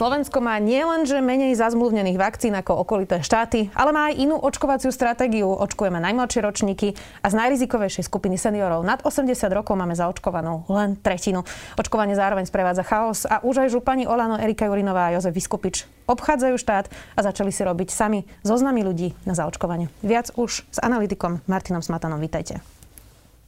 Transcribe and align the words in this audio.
Slovensko 0.00 0.40
má 0.40 0.56
nielenže 0.56 1.20
menej 1.20 1.60
zazmluvnených 1.60 2.16
vakcín 2.16 2.56
ako 2.56 2.88
okolité 2.88 3.20
štáty, 3.20 3.68
ale 3.76 3.92
má 3.92 4.08
aj 4.08 4.16
inú 4.16 4.40
očkovaciu 4.40 4.88
stratégiu. 4.88 5.52
Očkujeme 5.52 6.00
najmladšie 6.00 6.40
ročníky 6.40 6.96
a 7.20 7.28
z 7.28 7.36
najrizikovejšej 7.36 8.08
skupiny 8.08 8.40
seniorov 8.40 8.80
nad 8.80 9.04
80 9.04 9.28
rokov 9.52 9.76
máme 9.76 9.92
zaočkovanú 9.92 10.64
len 10.72 10.96
tretinu. 10.96 11.44
Očkovanie 11.76 12.16
zároveň 12.16 12.48
sprevádza 12.48 12.80
chaos 12.80 13.28
a 13.28 13.44
už 13.44 13.68
aj 13.68 13.76
župani 13.76 14.08
Olano, 14.08 14.40
Erika 14.40 14.72
Jurinová 14.72 15.12
a 15.12 15.20
Jozef 15.20 15.36
Vyskupič 15.36 15.84
obchádzajú 16.08 16.56
štát 16.56 16.88
a 16.88 17.20
začali 17.20 17.52
si 17.52 17.60
robiť 17.60 17.92
sami 17.92 18.24
zoznamy 18.40 18.80
ľudí 18.80 19.12
na 19.28 19.36
zaočkovanie. 19.36 19.92
Viac 20.00 20.32
už 20.32 20.64
s 20.64 20.78
analytikom 20.80 21.44
Martinom 21.44 21.84
Smatanom. 21.84 22.24
Vítajte. 22.24 22.64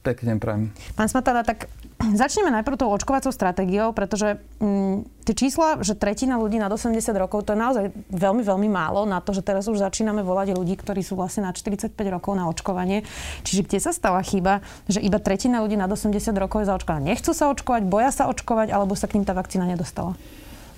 Pekne 0.03 0.35
prajem. 0.35 0.69
Pán 0.99 1.07
Smatana, 1.07 1.47
tak 1.47 1.71
začneme 2.11 2.51
najprv 2.59 2.75
tou 2.75 2.91
očkovacou 2.91 3.31
stratégiou, 3.31 3.95
pretože 3.95 4.35
mm, 4.59 5.23
tie 5.23 5.35
čísla, 5.35 5.79
že 5.79 5.95
tretina 5.95 6.35
ľudí 6.35 6.59
nad 6.59 6.67
80 6.67 6.99
rokov, 7.15 7.47
to 7.47 7.55
je 7.55 7.59
naozaj 7.59 7.85
veľmi, 8.11 8.43
veľmi 8.43 8.67
málo 8.67 9.07
na 9.07 9.23
to, 9.23 9.31
že 9.31 9.45
teraz 9.45 9.71
už 9.71 9.79
začíname 9.79 10.19
volať 10.19 10.51
ľudí, 10.51 10.75
ktorí 10.75 10.99
sú 10.99 11.15
vlastne 11.15 11.47
na 11.47 11.55
45 11.55 11.95
rokov 12.11 12.35
na 12.35 12.51
očkovanie. 12.51 13.07
Čiže 13.47 13.63
kde 13.63 13.79
sa 13.79 13.95
stala 13.95 14.19
chyba, 14.19 14.59
že 14.91 14.99
iba 14.99 15.23
tretina 15.23 15.63
ľudí 15.63 15.79
nad 15.79 15.87
80 15.87 16.11
rokov 16.35 16.67
je 16.67 16.69
zaočkovaná. 16.69 16.99
Nechcú 17.07 17.31
sa 17.31 17.47
očkovať, 17.47 17.87
boja 17.87 18.11
sa 18.11 18.27
očkovať, 18.27 18.75
alebo 18.75 18.99
sa 18.99 19.07
k 19.07 19.15
ním 19.15 19.25
tá 19.25 19.31
vakcína 19.31 19.63
nedostala? 19.63 20.19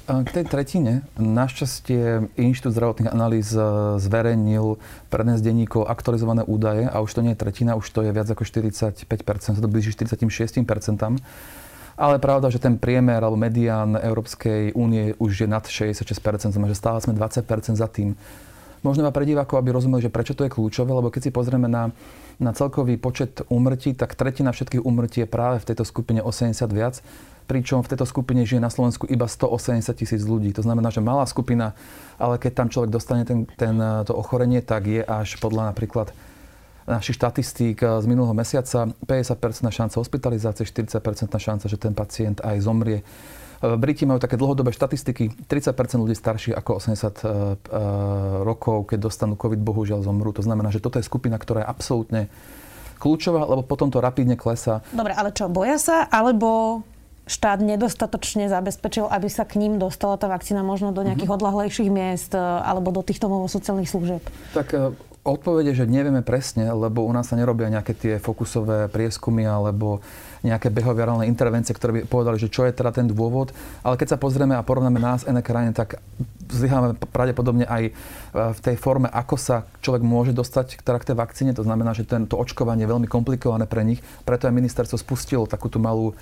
K 0.06 0.30
tej 0.30 0.46
tretine, 0.46 1.02
našťastie 1.18 2.30
Inštitút 2.38 2.78
zdravotných 2.78 3.10
analýz 3.10 3.50
e, 3.58 3.98
zverejnil 3.98 4.78
pre 5.10 5.26
dnes 5.26 5.42
denníkov 5.42 5.90
aktualizované 5.90 6.46
údaje 6.46 6.86
a 6.86 7.02
už 7.02 7.10
to 7.10 7.26
nie 7.26 7.34
je 7.34 7.42
tretina, 7.42 7.74
už 7.74 7.90
to 7.90 8.06
je 8.06 8.14
viac 8.14 8.30
ako 8.30 8.46
45%, 8.46 9.02
sa 9.58 9.58
to 9.58 9.66
blíži 9.66 9.98
46%. 9.98 10.62
Ale 11.98 12.16
pravda, 12.22 12.54
že 12.54 12.62
ten 12.62 12.78
priemer 12.78 13.18
alebo 13.18 13.34
medián 13.34 13.98
Európskej 13.98 14.78
únie 14.78 15.18
už 15.18 15.42
je 15.42 15.48
nad 15.50 15.66
66%, 15.66 16.54
znamená, 16.54 16.70
že 16.70 16.78
stále 16.78 17.02
sme 17.02 17.18
20% 17.18 17.74
za 17.74 17.90
tým. 17.90 18.14
Možno 18.86 19.02
iba 19.02 19.10
pre 19.10 19.26
divákov, 19.26 19.58
aby 19.58 19.74
rozumeli, 19.74 20.06
že 20.06 20.14
prečo 20.14 20.38
to 20.38 20.46
je 20.46 20.54
kľúčové, 20.54 20.94
lebo 20.94 21.10
keď 21.10 21.22
si 21.26 21.32
pozrieme 21.34 21.66
na, 21.66 21.90
na 22.38 22.54
celkový 22.54 23.02
počet 23.02 23.42
úmrtí, 23.50 23.98
tak 23.98 24.14
tretina 24.14 24.54
všetkých 24.54 24.86
úmrtí 24.86 25.26
je 25.26 25.34
práve 25.34 25.66
v 25.66 25.74
tejto 25.74 25.82
skupine 25.82 26.22
80 26.22 26.54
viac 26.70 27.02
pričom 27.46 27.86
v 27.86 27.90
tejto 27.94 28.06
skupine 28.10 28.42
žije 28.44 28.60
na 28.60 28.74
Slovensku 28.74 29.06
iba 29.06 29.30
180 29.30 29.86
tisíc 29.94 30.22
ľudí. 30.26 30.52
To 30.58 30.66
znamená, 30.66 30.90
že 30.90 31.06
malá 31.06 31.24
skupina, 31.30 31.78
ale 32.18 32.42
keď 32.42 32.52
tam 32.54 32.68
človek 32.74 32.90
dostane 32.90 33.24
ten, 33.24 33.46
ten, 33.56 33.78
to 34.04 34.14
ochorenie, 34.18 34.66
tak 34.66 34.90
je 34.90 35.02
až 35.06 35.38
podľa 35.38 35.72
napríklad 35.74 36.10
našich 36.86 37.18
štatistík 37.18 37.82
z 37.82 38.06
minulého 38.06 38.38
mesiaca 38.38 38.94
50% 39.10 39.74
šanca 39.74 39.96
hospitalizácie, 39.98 40.70
40% 40.70 41.02
šanca, 41.34 41.66
že 41.66 41.78
ten 41.82 41.98
pacient 41.98 42.46
aj 42.46 42.62
zomrie. 42.62 43.02
Briti 43.64 44.06
majú 44.06 44.22
také 44.22 44.38
dlhodobé 44.38 44.70
štatistiky. 44.70 45.50
30% 45.50 45.98
ľudí 45.98 46.14
starších 46.14 46.54
ako 46.54 46.72
80 46.78 46.86
e, 46.86 47.02
e, 47.02 47.36
rokov, 48.46 48.94
keď 48.94 49.10
dostanú 49.10 49.34
COVID, 49.40 49.58
bohužiaľ 49.64 50.06
zomrú. 50.06 50.30
To 50.38 50.46
znamená, 50.46 50.70
že 50.70 50.84
toto 50.84 51.02
je 51.02 51.08
skupina, 51.08 51.40
ktorá 51.40 51.66
je 51.66 51.72
absolútne 51.72 52.22
kľúčová, 53.02 53.48
lebo 53.48 53.66
potom 53.66 53.90
to 53.90 54.04
rapidne 54.04 54.38
klesá. 54.38 54.86
Dobre, 54.94 55.16
ale 55.16 55.34
čo, 55.34 55.50
boja 55.50 55.80
sa, 55.82 56.06
alebo 56.06 56.84
štát 57.26 57.58
nedostatočne 57.62 58.46
zabezpečil, 58.46 59.10
aby 59.10 59.28
sa 59.30 59.50
k 59.50 59.58
ním 59.58 59.82
dostala 59.82 60.16
tá 60.22 60.30
vakcína 60.30 60.62
možno 60.62 60.94
do 60.94 61.02
nejakých 61.02 61.26
mm-hmm. 61.26 61.42
odlahlejších 61.42 61.90
miest 61.90 62.32
e, 62.38 62.40
alebo 62.40 62.94
do 62.94 63.02
týchto 63.02 63.28
sociálnych 63.50 63.90
služieb? 63.90 64.22
Tak 64.54 64.68
e, 64.78 64.94
odpovede, 65.26 65.74
že 65.74 65.90
nevieme 65.90 66.22
presne, 66.22 66.70
lebo 66.70 67.02
u 67.02 67.10
nás 67.10 67.26
sa 67.26 67.36
nerobia 67.36 67.74
nejaké 67.74 67.98
tie 67.98 68.14
fokusové 68.22 68.94
prieskumy 68.94 69.50
alebo 69.50 70.06
nejaké 70.46 70.70
behaviorálne 70.70 71.26
intervencie, 71.26 71.74
ktoré 71.74 71.92
by 71.98 72.02
povedali, 72.06 72.38
že 72.38 72.54
čo 72.54 72.70
je 72.70 72.78
teda 72.78 72.94
ten 72.94 73.10
dôvod. 73.10 73.50
Ale 73.82 73.98
keď 73.98 74.14
sa 74.14 74.22
pozrieme 74.22 74.54
a 74.54 74.62
porovnáme 74.62 75.02
nás, 75.02 75.26
iné 75.26 75.42
krajiny, 75.42 75.74
tak 75.74 75.98
zlyháme 76.46 76.94
pravdepodobne 77.10 77.66
aj 77.66 77.84
e, 77.90 77.92
v 78.54 78.60
tej 78.62 78.78
forme, 78.78 79.10
ako 79.10 79.36
sa 79.42 79.66
človek 79.82 80.06
môže 80.06 80.30
dostať 80.38 80.78
k 80.78 80.86
tej 80.86 81.18
vakcíne. 81.18 81.58
To 81.58 81.66
znamená, 81.66 81.98
že 81.98 82.06
tento 82.06 82.38
očkovanie 82.38 82.86
je 82.86 82.94
veľmi 82.94 83.10
komplikované 83.10 83.66
pre 83.66 83.82
nich. 83.82 84.06
Preto 84.30 84.46
aj 84.46 84.54
ministerstvo 84.54 85.02
spustilo 85.02 85.50
takúto 85.50 85.82
malú 85.82 86.14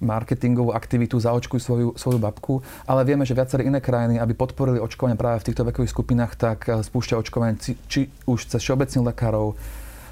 marketingovú 0.00 0.72
aktivitu, 0.72 1.20
zaočkuj 1.20 1.60
svoju, 1.60 1.88
svoju 1.94 2.18
babku, 2.18 2.64
ale 2.88 3.04
vieme, 3.04 3.28
že 3.28 3.36
viaceré 3.36 3.68
iné 3.68 3.84
krajiny, 3.84 4.16
aby 4.16 4.32
podporili 4.32 4.80
očkovanie 4.80 5.16
práve 5.16 5.44
v 5.44 5.52
týchto 5.52 5.62
vekových 5.68 5.92
skupinách, 5.92 6.32
tak 6.40 6.58
eh, 6.66 6.80
spúšťa 6.80 7.20
očkovanie 7.20 7.60
či, 7.60 7.72
či 7.86 8.00
už 8.24 8.48
cez 8.48 8.60
všeobecných 8.64 9.12
lekárov, 9.12 9.54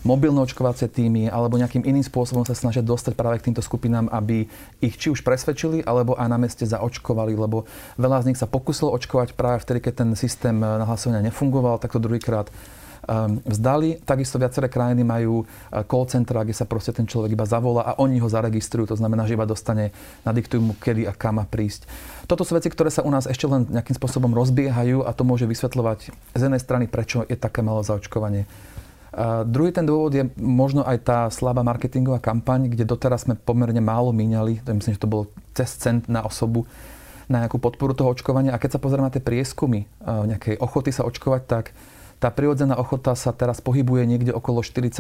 mobilné 0.06 0.38
očkovacie 0.46 0.86
týmy 0.86 1.26
alebo 1.26 1.58
nejakým 1.58 1.82
iným 1.82 2.06
spôsobom 2.06 2.46
sa 2.46 2.54
snažia 2.54 2.84
dostať 2.84 3.18
práve 3.18 3.42
k 3.42 3.50
týmto 3.50 3.64
skupinám, 3.64 4.06
aby 4.14 4.46
ich 4.78 4.94
či 4.94 5.10
už 5.10 5.26
presvedčili, 5.26 5.82
alebo 5.82 6.14
aj 6.14 6.28
na 6.30 6.38
meste 6.38 6.62
zaočkovali, 6.62 7.34
lebo 7.34 7.66
veľa 7.98 8.22
z 8.22 8.26
nich 8.32 8.38
sa 8.38 8.46
pokusilo 8.46 8.94
očkovať 8.94 9.34
práve 9.34 9.64
vtedy, 9.64 9.82
keď 9.82 10.06
ten 10.06 10.10
systém 10.14 10.56
eh, 10.60 10.68
nahlasovania 10.84 11.24
nefungoval, 11.24 11.80
tak 11.80 11.96
to 11.96 12.02
druhýkrát 12.02 12.52
vzdali. 13.48 14.04
Takisto 14.04 14.36
viaceré 14.36 14.68
krajiny 14.68 15.00
majú 15.00 15.42
eh, 15.42 15.80
call 15.88 16.04
centra, 16.06 16.44
kde 16.44 16.54
sa 16.54 16.68
proste 16.68 16.92
ten 16.92 17.08
človek 17.08 17.32
iba 17.32 17.48
zavolá 17.48 17.88
a 17.88 17.92
oni 17.96 18.20
ho 18.20 18.28
zaregistrujú. 18.28 18.92
To 18.92 19.00
znamená, 19.00 19.24
že 19.24 19.34
iba 19.34 19.48
dostane, 19.48 19.96
nadiktujú 20.28 20.60
mu, 20.60 20.74
kedy 20.76 21.08
a 21.08 21.12
kam 21.16 21.40
má 21.40 21.48
prísť. 21.48 21.88
Toto 22.28 22.44
sú 22.44 22.52
veci, 22.52 22.68
ktoré 22.68 22.92
sa 22.92 23.00
u 23.02 23.10
nás 23.10 23.24
ešte 23.24 23.48
len 23.48 23.64
nejakým 23.64 23.96
spôsobom 23.96 24.36
rozbiehajú 24.36 25.08
a 25.08 25.10
to 25.16 25.24
môže 25.24 25.48
vysvetľovať 25.48 26.12
z 26.36 26.40
jednej 26.40 26.60
strany, 26.60 26.84
prečo 26.84 27.24
je 27.24 27.36
také 27.40 27.64
malo 27.64 27.80
zaočkovanie. 27.80 28.44
A 29.08 29.42
druhý 29.42 29.72
ten 29.72 29.88
dôvod 29.88 30.12
je 30.12 30.28
možno 30.36 30.84
aj 30.84 30.98
tá 31.00 31.18
slabá 31.32 31.64
marketingová 31.64 32.20
kampaň, 32.20 32.68
kde 32.68 32.84
doteraz 32.84 33.24
sme 33.24 33.40
pomerne 33.40 33.80
málo 33.80 34.12
míňali, 34.12 34.60
to 34.62 34.76
myslím, 34.76 34.94
že 34.94 35.02
to 35.02 35.08
bolo 35.08 35.32
cez 35.56 35.72
cent 35.80 36.04
na 36.12 36.20
osobu, 36.22 36.68
na 37.24 37.44
nejakú 37.44 37.56
podporu 37.56 37.96
toho 37.96 38.12
očkovania. 38.12 38.52
A 38.52 38.60
keď 38.60 38.76
sa 38.76 38.82
pozrieme 38.82 39.08
na 39.08 39.14
tie 39.14 39.24
prieskumy 39.24 39.84
eh, 39.84 39.88
nejakej 40.04 40.60
ochoty 40.60 40.92
sa 40.92 41.08
očkovať, 41.08 41.42
tak 41.48 41.72
tá 42.18 42.34
prirodzená 42.34 42.74
ochota 42.74 43.14
sa 43.14 43.30
teraz 43.30 43.62
pohybuje 43.62 44.02
niekde 44.06 44.34
okolo 44.34 44.66
42%, 44.66 44.98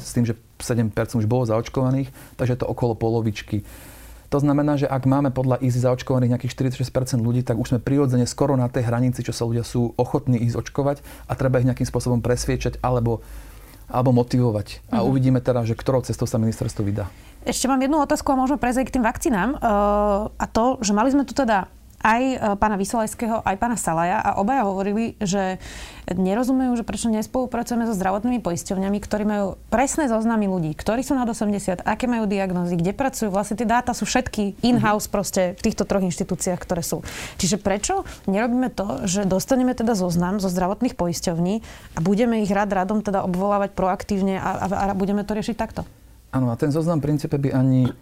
s 0.00 0.12
tým, 0.12 0.24
že 0.28 0.36
7% 0.60 0.92
už 1.16 1.24
bolo 1.24 1.48
zaočkovaných, 1.48 2.12
takže 2.36 2.60
to 2.60 2.68
okolo 2.68 2.92
polovičky. 2.92 3.64
To 4.32 4.40
znamená, 4.40 4.80
že 4.80 4.88
ak 4.88 5.04
máme 5.04 5.28
podľa 5.28 5.60
IZI 5.60 5.84
zaočkovaných 5.84 6.32
nejakých 6.32 6.72
46% 6.72 7.20
ľudí, 7.20 7.44
tak 7.44 7.60
už 7.60 7.76
sme 7.76 7.80
prirodzene 7.84 8.24
skoro 8.24 8.56
na 8.56 8.64
tej 8.72 8.88
hranici, 8.88 9.20
čo 9.20 9.36
sa 9.36 9.44
ľudia 9.44 9.60
sú 9.60 9.92
ochotní 10.00 10.40
ísť 10.48 10.56
očkovať 10.56 11.04
a 11.28 11.32
treba 11.36 11.60
ich 11.60 11.68
nejakým 11.68 11.84
spôsobom 11.84 12.24
presviečať 12.24 12.80
alebo, 12.80 13.20
alebo 13.92 14.16
motivovať. 14.16 14.88
A 14.88 15.04
uh-huh. 15.04 15.08
uvidíme 15.12 15.44
teda, 15.44 15.68
že 15.68 15.76
ktorou 15.76 16.00
cestou 16.00 16.24
sa 16.24 16.40
ministerstvo 16.40 16.80
vydá. 16.80 17.12
Ešte 17.44 17.68
mám 17.68 17.84
jednu 17.84 18.00
otázku 18.00 18.32
a 18.32 18.40
môžeme 18.40 18.56
prejsť 18.56 18.88
k 18.88 18.94
tým 18.96 19.04
vakcínám. 19.04 19.50
Uh, 19.60 20.32
a 20.40 20.44
to, 20.48 20.80
že 20.80 20.96
mali 20.96 21.12
sme 21.12 21.28
tu 21.28 21.36
teda 21.36 21.68
aj 22.02 22.22
e, 22.22 22.36
pána 22.58 22.76
Vysolajského, 22.76 23.46
aj 23.46 23.56
pána 23.56 23.78
Salaja 23.78 24.18
a 24.18 24.36
obaja 24.42 24.66
hovorili, 24.66 25.14
že 25.22 25.62
nerozumejú, 26.10 26.74
že 26.74 26.84
prečo 26.84 27.06
nespolupracujeme 27.08 27.86
so 27.86 27.94
zdravotnými 27.94 28.42
poisťovňami, 28.42 28.98
ktorí 28.98 29.24
majú 29.24 29.46
presné 29.70 30.10
zoznamy 30.10 30.50
ľudí, 30.50 30.74
ktorí 30.74 31.06
sú 31.06 31.14
nad 31.14 31.30
80, 31.30 31.86
aké 31.86 32.10
majú 32.10 32.26
diagnózy, 32.26 32.74
kde 32.74 32.92
pracujú. 32.92 33.30
Vlastne 33.30 33.54
tie 33.54 33.68
dáta 33.70 33.94
sú 33.94 34.02
všetky 34.02 34.58
in-house 34.66 35.06
proste 35.06 35.54
v 35.54 35.62
týchto 35.62 35.86
troch 35.86 36.02
inštitúciách, 36.02 36.58
ktoré 36.58 36.82
sú. 36.82 37.06
Čiže 37.38 37.62
prečo 37.62 38.02
nerobíme 38.26 38.74
to, 38.74 39.06
že 39.06 39.22
dostaneme 39.22 39.72
teda 39.78 39.94
zoznam 39.94 40.42
zo 40.42 40.50
zdravotných 40.50 40.98
poisťovní 40.98 41.54
a 41.94 41.98
budeme 42.02 42.42
ich 42.42 42.50
rád 42.50 42.74
radom 42.74 43.00
teda 43.00 43.22
obvolávať 43.22 43.78
proaktívne 43.78 44.42
a, 44.42 44.66
a, 44.66 44.66
a 44.90 44.94
budeme 44.98 45.22
to 45.22 45.38
riešiť 45.38 45.56
takto? 45.56 45.86
Áno, 46.32 46.48
a 46.48 46.56
ten 46.56 46.72
zoznam 46.72 46.96
v 46.96 47.12
princípe 47.12 47.36
by 47.36 47.52
ani 47.52 47.92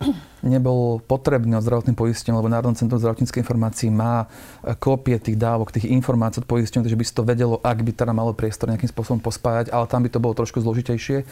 nebol 0.47 1.03
potrebný 1.03 1.59
od 1.59 1.67
zdravotných 1.67 1.99
poistení, 1.99 2.31
lebo 2.31 2.47
Národné 2.47 2.79
centrum 2.79 3.03
zdravotníckej 3.03 3.43
informácií 3.43 3.91
má 3.91 4.31
e, 4.63 4.71
kópie 4.79 5.19
tých 5.19 5.35
dávok, 5.35 5.75
tých 5.75 5.91
informácií 5.91 6.39
od 6.39 6.47
poistení, 6.47 6.87
takže 6.87 6.95
by 6.95 7.05
si 7.11 7.11
to 7.11 7.27
vedelo, 7.27 7.59
ak 7.59 7.83
by 7.83 7.91
teda 7.91 8.15
malo 8.15 8.31
priestor 8.31 8.71
nejakým 8.71 8.87
spôsobom 8.87 9.19
pospájať, 9.19 9.75
ale 9.75 9.91
tam 9.91 10.07
by 10.07 10.15
to 10.15 10.23
bolo 10.23 10.39
trošku 10.39 10.63
zložitejšie. 10.63 11.27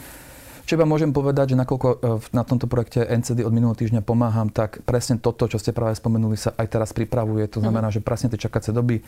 Čo 0.67 0.75
iba 0.75 0.83
môžem 0.83 1.15
povedať, 1.15 1.55
že 1.55 1.61
nakoľko 1.63 1.87
e, 1.87 1.97
na 2.35 2.43
tomto 2.43 2.67
projekte 2.67 3.07
NCD 3.07 3.47
od 3.47 3.55
minulého 3.55 3.79
týždňa 3.79 4.03
pomáham, 4.03 4.51
tak 4.51 4.83
presne 4.83 5.23
toto, 5.23 5.47
čo 5.47 5.55
ste 5.55 5.71
práve 5.71 5.95
spomenuli, 5.95 6.35
sa 6.35 6.51
aj 6.59 6.67
teraz 6.67 6.91
pripravuje. 6.91 7.47
To 7.55 7.63
znamená, 7.63 7.95
mm. 7.95 7.95
že 7.95 8.03
presne 8.03 8.27
tie 8.27 8.43
čakacie 8.43 8.75
doby 8.75 8.99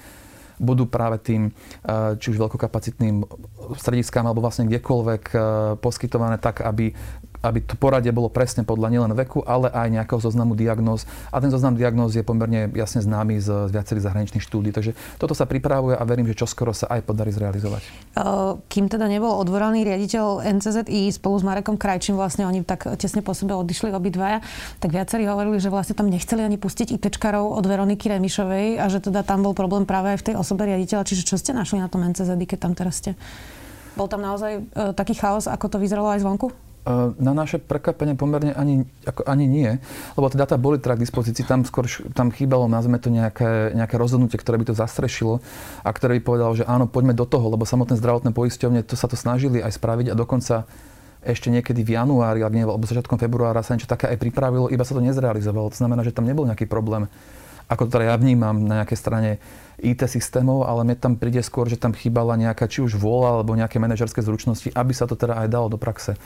budú 0.64 0.88
práve 0.88 1.20
tým, 1.20 1.52
e, 1.84 2.16
či 2.24 2.32
už 2.32 2.40
veľkokapacitným 2.40 3.28
strediskám 3.76 4.24
alebo 4.24 4.40
vlastne 4.40 4.72
kdekoľvek 4.72 5.24
poskytované 5.84 6.40
tak, 6.40 6.64
aby 6.64 6.96
aby 7.42 7.60
to 7.62 7.76
poradie 7.78 8.14
bolo 8.14 8.30
presne 8.30 8.62
podľa 8.62 8.88
nielen 8.94 9.12
veku, 9.18 9.42
ale 9.46 9.74
aj 9.74 9.90
nejakého 9.90 10.22
zoznamu 10.22 10.54
diagnóz. 10.54 11.10
A 11.34 11.42
ten 11.42 11.50
zoznam 11.50 11.74
diagnóz 11.74 12.14
je 12.14 12.22
pomerne 12.22 12.70
jasne 12.78 13.02
známy 13.02 13.42
z, 13.42 13.68
z 13.68 13.72
viacerých 13.74 14.06
zahraničných 14.06 14.46
štúdí. 14.46 14.70
Takže 14.70 14.94
toto 15.18 15.34
sa 15.34 15.50
pripravuje 15.50 15.98
a 15.98 16.04
verím, 16.06 16.30
že 16.30 16.38
čoskoro 16.38 16.72
sa 16.72 16.88
aj 16.94 17.06
podarí 17.06 17.34
zrealizovať. 17.34 17.82
Kým 18.70 18.86
teda 18.88 19.10
nebol 19.10 19.34
odvoraný 19.42 19.82
riaditeľ 19.86 20.46
NCZI 20.46 21.10
spolu 21.18 21.36
s 21.42 21.44
Marekom 21.44 21.76
Krajčím, 21.76 22.16
vlastne 22.16 22.46
oni 22.46 22.62
tak 22.62 22.86
tesne 23.02 23.26
po 23.26 23.34
sebe 23.34 23.58
odišli 23.58 23.90
obidvaja, 23.92 24.46
tak 24.78 24.94
viacerí 24.94 25.26
hovorili, 25.26 25.58
že 25.58 25.74
vlastne 25.74 25.98
tam 25.98 26.08
nechceli 26.08 26.46
ani 26.46 26.62
pustiť 26.62 26.94
ITčkarov 26.96 27.58
od 27.58 27.66
Veroniky 27.66 28.08
Remišovej 28.14 28.78
a 28.78 28.86
že 28.88 29.02
teda 29.02 29.26
tam 29.26 29.42
bol 29.42 29.58
problém 29.58 29.90
práve 29.90 30.14
aj 30.14 30.22
v 30.22 30.26
tej 30.32 30.36
osobe 30.38 30.70
riaditeľa. 30.70 31.08
Čiže 31.08 31.26
čo 31.26 31.36
ste 31.42 31.58
našli 31.58 31.82
na 31.82 31.90
tom 31.90 32.06
NCZI, 32.06 32.46
keď 32.46 32.60
tam 32.62 32.74
teraz 32.78 33.02
ste? 33.02 33.18
Bol 33.96 34.08
tam 34.08 34.24
naozaj 34.24 34.52
e, 34.56 34.62
taký 34.96 35.20
chaos, 35.20 35.52
ako 35.52 35.68
to 35.68 35.78
vyzeralo 35.82 36.12
aj 36.16 36.24
zvonku? 36.24 36.71
E, 36.82 37.14
na 37.22 37.38
naše 37.38 37.62
prekvapenie 37.62 38.18
pomerne 38.18 38.58
ani, 38.58 38.90
ako, 39.06 39.22
ani 39.30 39.46
nie, 39.46 39.78
lebo 40.18 40.26
tie 40.34 40.42
dáta 40.42 40.58
boli 40.58 40.82
teda 40.82 40.98
k 40.98 41.06
dispozícii, 41.06 41.46
tam 41.46 41.62
skôr 41.62 41.86
tam 42.18 42.34
chýbalo, 42.34 42.66
nazveme 42.66 42.98
to 42.98 43.14
nejaké, 43.14 43.78
nejaké 43.78 44.02
rozhodnutie, 44.02 44.42
ktoré 44.42 44.58
by 44.58 44.74
to 44.74 44.74
zastrešilo 44.74 45.46
a 45.86 45.90
ktoré 45.94 46.18
by 46.18 46.22
povedalo, 46.26 46.58
že 46.58 46.66
áno, 46.66 46.90
poďme 46.90 47.14
do 47.14 47.30
toho, 47.30 47.54
lebo 47.54 47.70
samotné 47.70 48.02
zdravotné 48.02 48.34
poisťovne 48.34 48.82
to 48.82 48.98
sa 48.98 49.06
to 49.06 49.14
snažili 49.14 49.62
aj 49.62 49.78
spraviť 49.78 50.10
a 50.10 50.18
dokonca 50.18 50.66
ešte 51.22 51.54
niekedy 51.54 51.86
v 51.86 52.02
januári, 52.02 52.42
alebo 52.42 52.82
začiatkom 52.82 53.22
februára 53.22 53.62
sa 53.62 53.78
niečo 53.78 53.86
také 53.86 54.10
aj 54.10 54.18
pripravilo, 54.18 54.74
iba 54.74 54.82
sa 54.82 54.98
to 54.98 55.06
nezrealizovalo. 55.06 55.70
To 55.70 55.78
znamená, 55.78 56.02
že 56.02 56.10
tam 56.10 56.26
nebol 56.26 56.50
nejaký 56.50 56.66
problém, 56.66 57.06
ako 57.70 57.86
to 57.86 58.02
teda 58.02 58.10
ja 58.10 58.16
vnímam 58.18 58.58
na 58.66 58.82
nejakej 58.82 58.98
strane 58.98 59.30
IT 59.86 60.02
systémov, 60.10 60.66
ale 60.66 60.82
mne 60.82 60.98
tam 60.98 61.14
príde 61.14 61.46
skôr, 61.46 61.70
že 61.70 61.78
tam 61.78 61.94
chýbala 61.94 62.42
nejaká 62.42 62.66
či 62.66 62.82
už 62.82 62.98
vôľa 62.98 63.38
alebo 63.38 63.54
nejaké 63.54 63.78
manažerské 63.78 64.26
zručnosti, 64.26 64.74
aby 64.74 64.98
sa 64.98 65.06
to 65.06 65.14
teda 65.14 65.46
aj 65.46 65.48
dalo 65.48 65.70
do 65.70 65.78
praxe. 65.78 66.18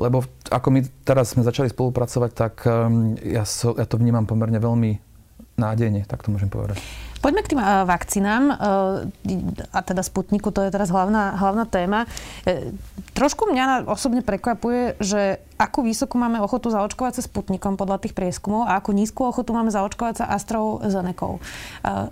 Lebo 0.00 0.24
ako 0.48 0.68
my 0.72 0.80
teraz 1.04 1.36
sme 1.36 1.44
začali 1.44 1.68
spolupracovať, 1.68 2.30
tak 2.32 2.54
um, 2.64 3.16
ja, 3.20 3.44
so, 3.44 3.76
ja 3.76 3.84
to 3.84 4.00
vnímam 4.00 4.24
pomerne 4.24 4.56
veľmi 4.56 4.96
nádejne, 5.60 6.08
tak 6.08 6.24
to 6.24 6.32
môžem 6.32 6.48
povedať. 6.48 6.80
Poďme 7.22 7.46
k 7.46 7.54
tým 7.54 7.62
uh, 7.62 7.86
vakcínám 7.86 8.44
uh, 8.50 8.56
a 9.70 9.78
teda 9.86 10.02
Sputniku, 10.02 10.50
to 10.50 10.66
je 10.66 10.74
teraz 10.74 10.90
hlavná, 10.90 11.38
hlavná 11.38 11.70
téma. 11.70 12.10
Uh, 12.42 12.74
trošku 13.14 13.46
mňa 13.46 13.86
osobne 13.86 14.26
prekvapuje, 14.26 14.98
že 14.98 15.38
akú 15.54 15.86
vysokú 15.86 16.18
máme 16.18 16.42
ochotu 16.42 16.74
zaočkovať 16.74 17.22
sa 17.22 17.22
Sputnikom 17.22 17.78
podľa 17.78 18.02
tých 18.02 18.18
prieskumov 18.18 18.66
a 18.66 18.74
akú 18.74 18.90
nízku 18.90 19.22
ochotu 19.22 19.54
máme 19.54 19.70
zaočkovať 19.70 20.14
sa 20.18 20.34
AstraZeneca. 20.34 21.38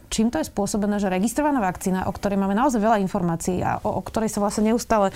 Čím 0.06 0.30
to 0.30 0.38
je 0.38 0.46
spôsobené, 0.46 1.02
že 1.02 1.10
registrovaná 1.10 1.58
vakcína, 1.58 2.06
o 2.06 2.14
ktorej 2.14 2.38
máme 2.38 2.54
naozaj 2.54 2.78
veľa 2.78 3.02
informácií 3.02 3.58
a 3.58 3.82
o, 3.82 3.98
o 3.98 4.02
ktorej 4.06 4.30
sa 4.30 4.38
vlastne 4.38 4.70
neustále 4.70 5.10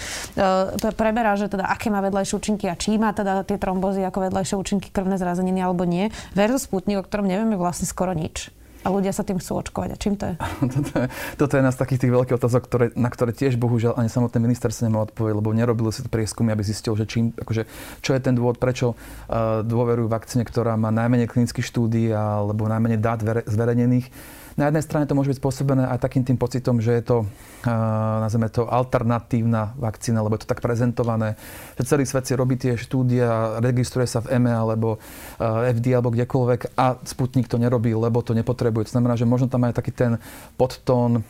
preberá, 0.99 1.39
že 1.39 1.47
teda 1.47 1.71
aké 1.71 1.95
má 1.95 2.03
vedľajšie 2.03 2.35
účinky 2.35 2.67
a 2.67 2.75
či 2.75 2.99
má 2.99 3.15
teda 3.15 3.47
tie 3.47 3.55
trombozy 3.55 4.03
ako 4.03 4.27
vedľajšie 4.27 4.59
účinky 4.59 4.91
krvné 4.91 5.15
zrazeniny 5.15 5.63
alebo 5.63 5.87
nie, 5.87 6.11
versus 6.35 6.67
Sputnik, 6.67 6.99
o 6.99 7.07
ktorom 7.07 7.31
nevieme 7.31 7.55
vlastne 7.55 7.87
skoro 7.87 8.11
nič 8.19 8.51
a 8.85 8.89
ľudia 8.93 9.17
sa 9.17 9.25
tým 9.25 9.41
chcú 9.41 9.65
očkovať. 9.65 9.89
A 9.91 9.97
čím 9.97 10.15
to 10.21 10.29
je? 10.29 10.35
toto, 10.77 10.91
je 10.93 11.07
toto 11.41 11.53
je 11.57 11.59
jedna 11.65 11.73
z 11.73 11.81
takých 11.81 12.01
tých 12.05 12.13
veľkých 12.13 12.37
otázok, 12.37 12.63
ktoré, 12.69 12.87
na 12.95 13.09
ktoré 13.09 13.33
tiež 13.33 13.57
bohužiaľ 13.57 13.97
ani 13.97 14.13
samotný 14.13 14.39
minister 14.45 14.69
sa 14.69 14.85
nemal 14.85 15.09
odpovedať, 15.09 15.35
lebo 15.41 15.57
nerobili 15.57 15.89
si 15.91 16.05
prieskumy, 16.05 16.53
aby 16.53 16.61
zistil, 16.61 16.93
že 16.95 17.09
čím, 17.09 17.33
akože, 17.33 17.65
čo 18.05 18.11
je 18.13 18.21
ten 18.21 18.37
dôvod, 18.37 18.61
prečo 18.61 18.93
uh, 18.93 19.65
dôverujú 19.65 20.07
vakcíne, 20.13 20.45
ktorá 20.45 20.77
má 20.77 20.93
najmenej 20.93 21.33
klinických 21.33 21.65
štúdí 21.65 22.13
alebo 22.13 22.69
najmenej 22.69 23.01
dát 23.01 23.25
zverejnených 23.49 24.13
na 24.55 24.71
jednej 24.71 24.87
strane 24.87 25.07
to 25.11 25.19
môže 25.19 25.35
byť 25.35 25.39
spôsobené 25.43 25.83
aj 25.91 25.99
takým 25.99 26.23
tým 26.23 26.39
pocitom, 26.39 26.79
že 26.79 26.95
je 26.95 27.03
to, 27.03 27.17
uh, 27.27 28.23
nazveme 28.23 28.47
to, 28.47 28.71
alternatívna 28.71 29.75
vakcína, 29.75 30.23
lebo 30.23 30.39
je 30.39 30.47
to 30.47 30.51
tak 30.55 30.63
prezentované, 30.63 31.35
že 31.75 31.91
celý 31.91 32.07
svet 32.07 32.31
si 32.31 32.39
robí 32.39 32.55
tie 32.55 32.79
štúdia, 32.79 33.59
registruje 33.59 34.07
sa 34.07 34.23
v 34.23 34.39
EME 34.39 34.55
alebo 34.55 35.03
uh, 35.03 35.67
FD 35.75 35.87
alebo 35.99 36.15
kdekoľvek 36.15 36.79
a 36.79 37.03
Sputnik 37.03 37.51
to 37.51 37.59
nerobí, 37.59 37.91
lebo 37.99 38.23
to 38.23 38.31
nepotrebuje. 38.31 38.74
To 38.83 38.91
znamená, 38.91 39.15
že 39.15 39.29
možno 39.29 39.47
tam 39.47 39.63
aj 39.63 39.79
taký 39.79 39.95
ten 39.95 40.19
podtón 40.59 41.23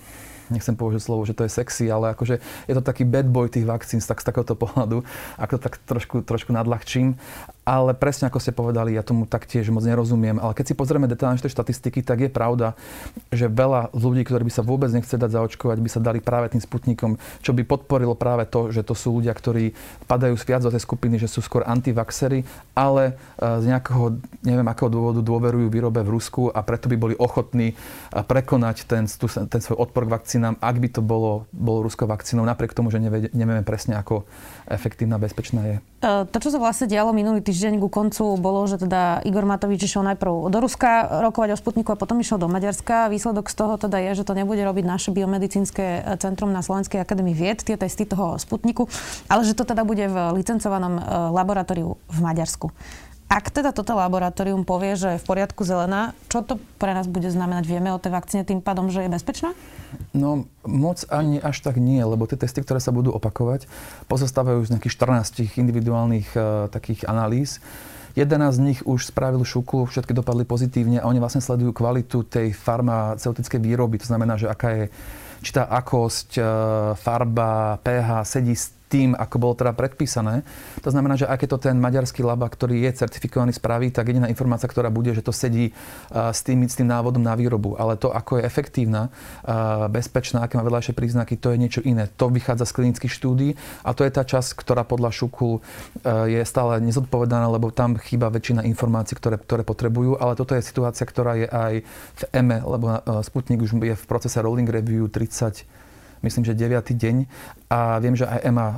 nechcem 0.52 0.76
použiť 0.76 1.00
slovo, 1.00 1.24
že 1.24 1.32
to 1.32 1.44
je 1.48 1.52
sexy, 1.52 1.88
ale 1.88 2.12
akože 2.12 2.40
je 2.68 2.74
to 2.76 2.82
taký 2.84 3.08
bad 3.08 3.28
boy 3.28 3.48
tých 3.48 3.64
vakcín 3.64 4.00
tak, 4.00 4.20
z 4.20 4.26
takéhoto 4.28 4.56
pohľadu, 4.56 5.00
ako 5.40 5.52
to 5.56 5.62
tak 5.62 5.74
trošku, 5.88 6.16
trošku 6.20 6.52
nadľahčím. 6.52 7.16
Ale 7.64 7.96
presne 7.96 8.28
ako 8.28 8.38
ste 8.40 8.52
povedali, 8.52 8.92
ja 8.92 9.00
tomu 9.00 9.24
taktiež 9.24 9.72
moc 9.72 9.84
nerozumiem. 9.88 10.36
Ale 10.36 10.52
keď 10.52 10.72
si 10.72 10.74
pozrieme 10.76 11.08
detálne 11.08 11.40
tie 11.40 11.48
štatistiky, 11.48 12.04
tak 12.04 12.28
je 12.28 12.30
pravda, 12.30 12.76
že 13.32 13.48
veľa 13.48 13.96
ľudí, 13.96 14.20
ktorí 14.28 14.44
by 14.44 14.52
sa 14.52 14.60
vôbec 14.60 14.92
nechceli 14.92 15.16
dať 15.16 15.40
zaočkovať, 15.40 15.76
by 15.80 15.90
sa 15.90 16.00
dali 16.04 16.20
práve 16.20 16.52
tým 16.52 16.60
sputnikom, 16.60 17.16
čo 17.40 17.56
by 17.56 17.64
podporilo 17.64 18.12
práve 18.12 18.44
to, 18.44 18.68
že 18.68 18.84
to 18.84 18.92
sú 18.92 19.16
ľudia, 19.16 19.32
ktorí 19.32 19.72
padajú 20.04 20.36
viac 20.44 20.60
do 20.60 20.70
tej 20.70 20.84
skupiny, 20.84 21.16
že 21.16 21.26
sú 21.26 21.40
skôr 21.40 21.64
antivaxery, 21.64 22.44
ale 22.76 23.16
e, 23.40 23.62
z 23.64 23.64
nejakého, 23.72 24.20
neviem 24.44 24.68
akého 24.68 24.92
dôvodu, 24.92 25.24
dôverujú 25.24 25.72
výrobe 25.72 26.04
v 26.04 26.12
Rusku 26.12 26.52
a 26.52 26.60
preto 26.60 26.92
by 26.92 26.96
boli 27.00 27.14
ochotní 27.16 27.72
e, 27.72 27.74
prekonať 28.12 28.84
ten, 28.84 29.08
ten 29.48 29.60
svoj 29.64 29.80
odpor 29.80 30.04
k 30.04 30.14
vakcínám, 30.20 30.60
ak 30.60 30.76
by 30.76 30.88
to 30.92 31.00
bolo, 31.00 31.48
bolo 31.48 31.88
ruskou 31.88 32.04
vakcínou, 32.04 32.44
napriek 32.44 32.76
tomu, 32.76 32.92
že 32.92 33.00
nevieme 33.00 33.64
presne, 33.64 33.96
ako 33.96 34.28
efektívna, 34.68 35.16
bezpečná 35.16 35.64
je. 35.64 35.76
E, 36.04 36.28
to, 36.28 36.36
čo 36.36 36.52
sa 36.52 36.60
vlastne 36.60 36.84
dialo 36.84 37.16
minulý 37.16 37.40
týždeň 37.40 37.80
ku 37.80 37.88
koncu, 37.88 38.36
bolo, 38.36 38.68
že 38.68 38.76
teda 38.76 39.24
Igor 39.24 39.48
Matovič 39.48 39.88
išiel 39.88 40.04
najprv 40.04 40.52
do 40.52 40.58
Ruska 40.60 41.24
rokovať 41.24 41.56
o 41.56 41.60
Sputniku 41.60 41.96
a 41.96 42.00
potom 42.00 42.20
išiel 42.20 42.36
do 42.36 42.52
Maďarska. 42.52 43.08
Výsledok 43.08 43.48
z 43.48 43.56
toho 43.56 43.74
teda 43.80 43.96
je, 44.04 44.20
že 44.20 44.28
to 44.28 44.36
nebude 44.36 44.60
robiť 44.60 44.84
naše 44.84 45.10
biomedicínske 45.16 46.04
e, 46.04 46.20
centrum 46.20 46.52
na 46.52 46.60
Slovenskej 46.60 47.00
akadémii 47.00 47.32
vied, 47.32 47.64
tie 47.64 47.80
testy 47.80 48.04
toho 48.04 48.36
Sputniku, 48.36 48.84
ale 49.32 49.48
že 49.48 49.56
to 49.56 49.64
teda 49.64 49.88
bude 49.88 50.04
v 50.04 50.16
licencovanom 50.36 51.00
e, 51.00 51.02
laboratóriu 51.32 51.96
v 51.96 52.18
Maďarsku. 52.20 52.68
Ak 53.34 53.50
teda 53.50 53.74
toto 53.74 53.98
laboratórium 53.98 54.62
povie, 54.62 54.94
že 54.94 55.18
je 55.18 55.18
v 55.18 55.26
poriadku 55.26 55.66
zelená, 55.66 56.14
čo 56.30 56.46
to 56.46 56.54
pre 56.78 56.94
nás 56.94 57.10
bude 57.10 57.26
znamenať? 57.26 57.66
Vieme 57.66 57.90
o 57.90 57.98
tej 57.98 58.14
vakcíne 58.14 58.46
tým 58.46 58.62
pádom, 58.62 58.94
že 58.94 59.02
je 59.02 59.10
bezpečná? 59.10 59.58
No 60.14 60.46
moc 60.62 61.02
ani 61.10 61.42
až 61.42 61.58
tak 61.58 61.82
nie, 61.82 61.98
lebo 61.98 62.30
tie 62.30 62.38
testy, 62.38 62.62
ktoré 62.62 62.78
sa 62.78 62.94
budú 62.94 63.10
opakovať, 63.10 63.66
pozostávajú 64.06 64.62
z 64.62 64.78
nejakých 64.78 64.94
14 65.34 65.58
individuálnych 65.58 66.30
uh, 66.38 66.70
takých 66.70 67.10
analýz. 67.10 67.58
11 68.14 68.54
z 68.54 68.60
nich 68.62 68.80
už 68.86 69.10
spravil 69.10 69.42
šuku, 69.42 69.90
všetky 69.90 70.14
dopadli 70.14 70.46
pozitívne 70.46 71.02
a 71.02 71.10
oni 71.10 71.18
vlastne 71.18 71.42
sledujú 71.42 71.74
kvalitu 71.74 72.22
tej 72.22 72.54
farmaceutickej 72.54 73.58
výroby. 73.58 73.98
To 73.98 74.14
znamená, 74.14 74.38
že 74.38 74.46
aká 74.46 74.70
je 74.70 74.84
či 75.42 75.50
tá 75.50 75.66
akosť, 75.66 76.38
e, 76.38 76.42
farba, 76.94 77.82
pH 77.82 78.22
sedí 78.22 78.54
tým, 78.94 79.10
ako 79.18 79.36
bolo 79.42 79.58
teda 79.58 79.74
predpísané. 79.74 80.46
To 80.86 80.94
znamená, 80.94 81.18
že 81.18 81.26
ak 81.26 81.42
je 81.42 81.50
to 81.50 81.58
ten 81.58 81.74
maďarský 81.82 82.22
laba, 82.22 82.46
ktorý 82.46 82.86
je 82.86 83.02
certifikovaný 83.02 83.50
spraví, 83.50 83.90
tak 83.90 84.06
jediná 84.06 84.30
informácia, 84.30 84.70
ktorá 84.70 84.86
bude, 84.86 85.10
že 85.10 85.26
to 85.26 85.34
sedí 85.34 85.74
s 86.14 86.46
tým, 86.46 86.62
s 86.70 86.78
tým 86.78 86.86
návodom 86.86 87.18
na 87.18 87.34
výrobu. 87.34 87.74
Ale 87.74 87.98
to, 87.98 88.14
ako 88.14 88.38
je 88.38 88.46
efektívna, 88.46 89.10
bezpečná, 89.90 90.46
aké 90.46 90.54
má 90.54 90.62
vedľajšie 90.62 90.94
príznaky, 90.94 91.34
to 91.42 91.50
je 91.50 91.58
niečo 91.58 91.82
iné. 91.82 92.06
To 92.14 92.30
vychádza 92.30 92.70
z 92.70 92.74
klinických 92.78 93.10
štúdí 93.10 93.58
a 93.82 93.90
to 93.98 94.06
je 94.06 94.14
tá 94.14 94.22
časť, 94.22 94.54
ktorá 94.54 94.86
podľa 94.86 95.10
Šuku 95.10 95.58
je 96.30 96.38
stále 96.46 96.78
nezodpovedaná, 96.86 97.50
lebo 97.50 97.74
tam 97.74 97.98
chýba 97.98 98.30
väčšina 98.30 98.62
informácií, 98.62 99.18
ktoré, 99.18 99.42
ktoré 99.42 99.66
potrebujú. 99.66 100.22
Ale 100.22 100.38
toto 100.38 100.54
je 100.54 100.62
situácia, 100.62 101.02
ktorá 101.02 101.34
je 101.34 101.48
aj 101.50 101.82
v 102.14 102.22
EME, 102.30 102.62
lebo 102.62 103.02
Sputnik 103.26 103.58
už 103.58 103.74
je 103.74 103.98
v 103.98 104.04
procese 104.06 104.38
rolling 104.38 104.70
review 104.70 105.10
30 105.10 105.82
myslím, 106.24 106.44
že 106.48 106.56
9. 106.56 106.96
deň 106.96 107.16
a 107.74 107.98
viem, 107.98 108.14
že 108.14 108.22
aj 108.22 108.46
EMA 108.46 108.68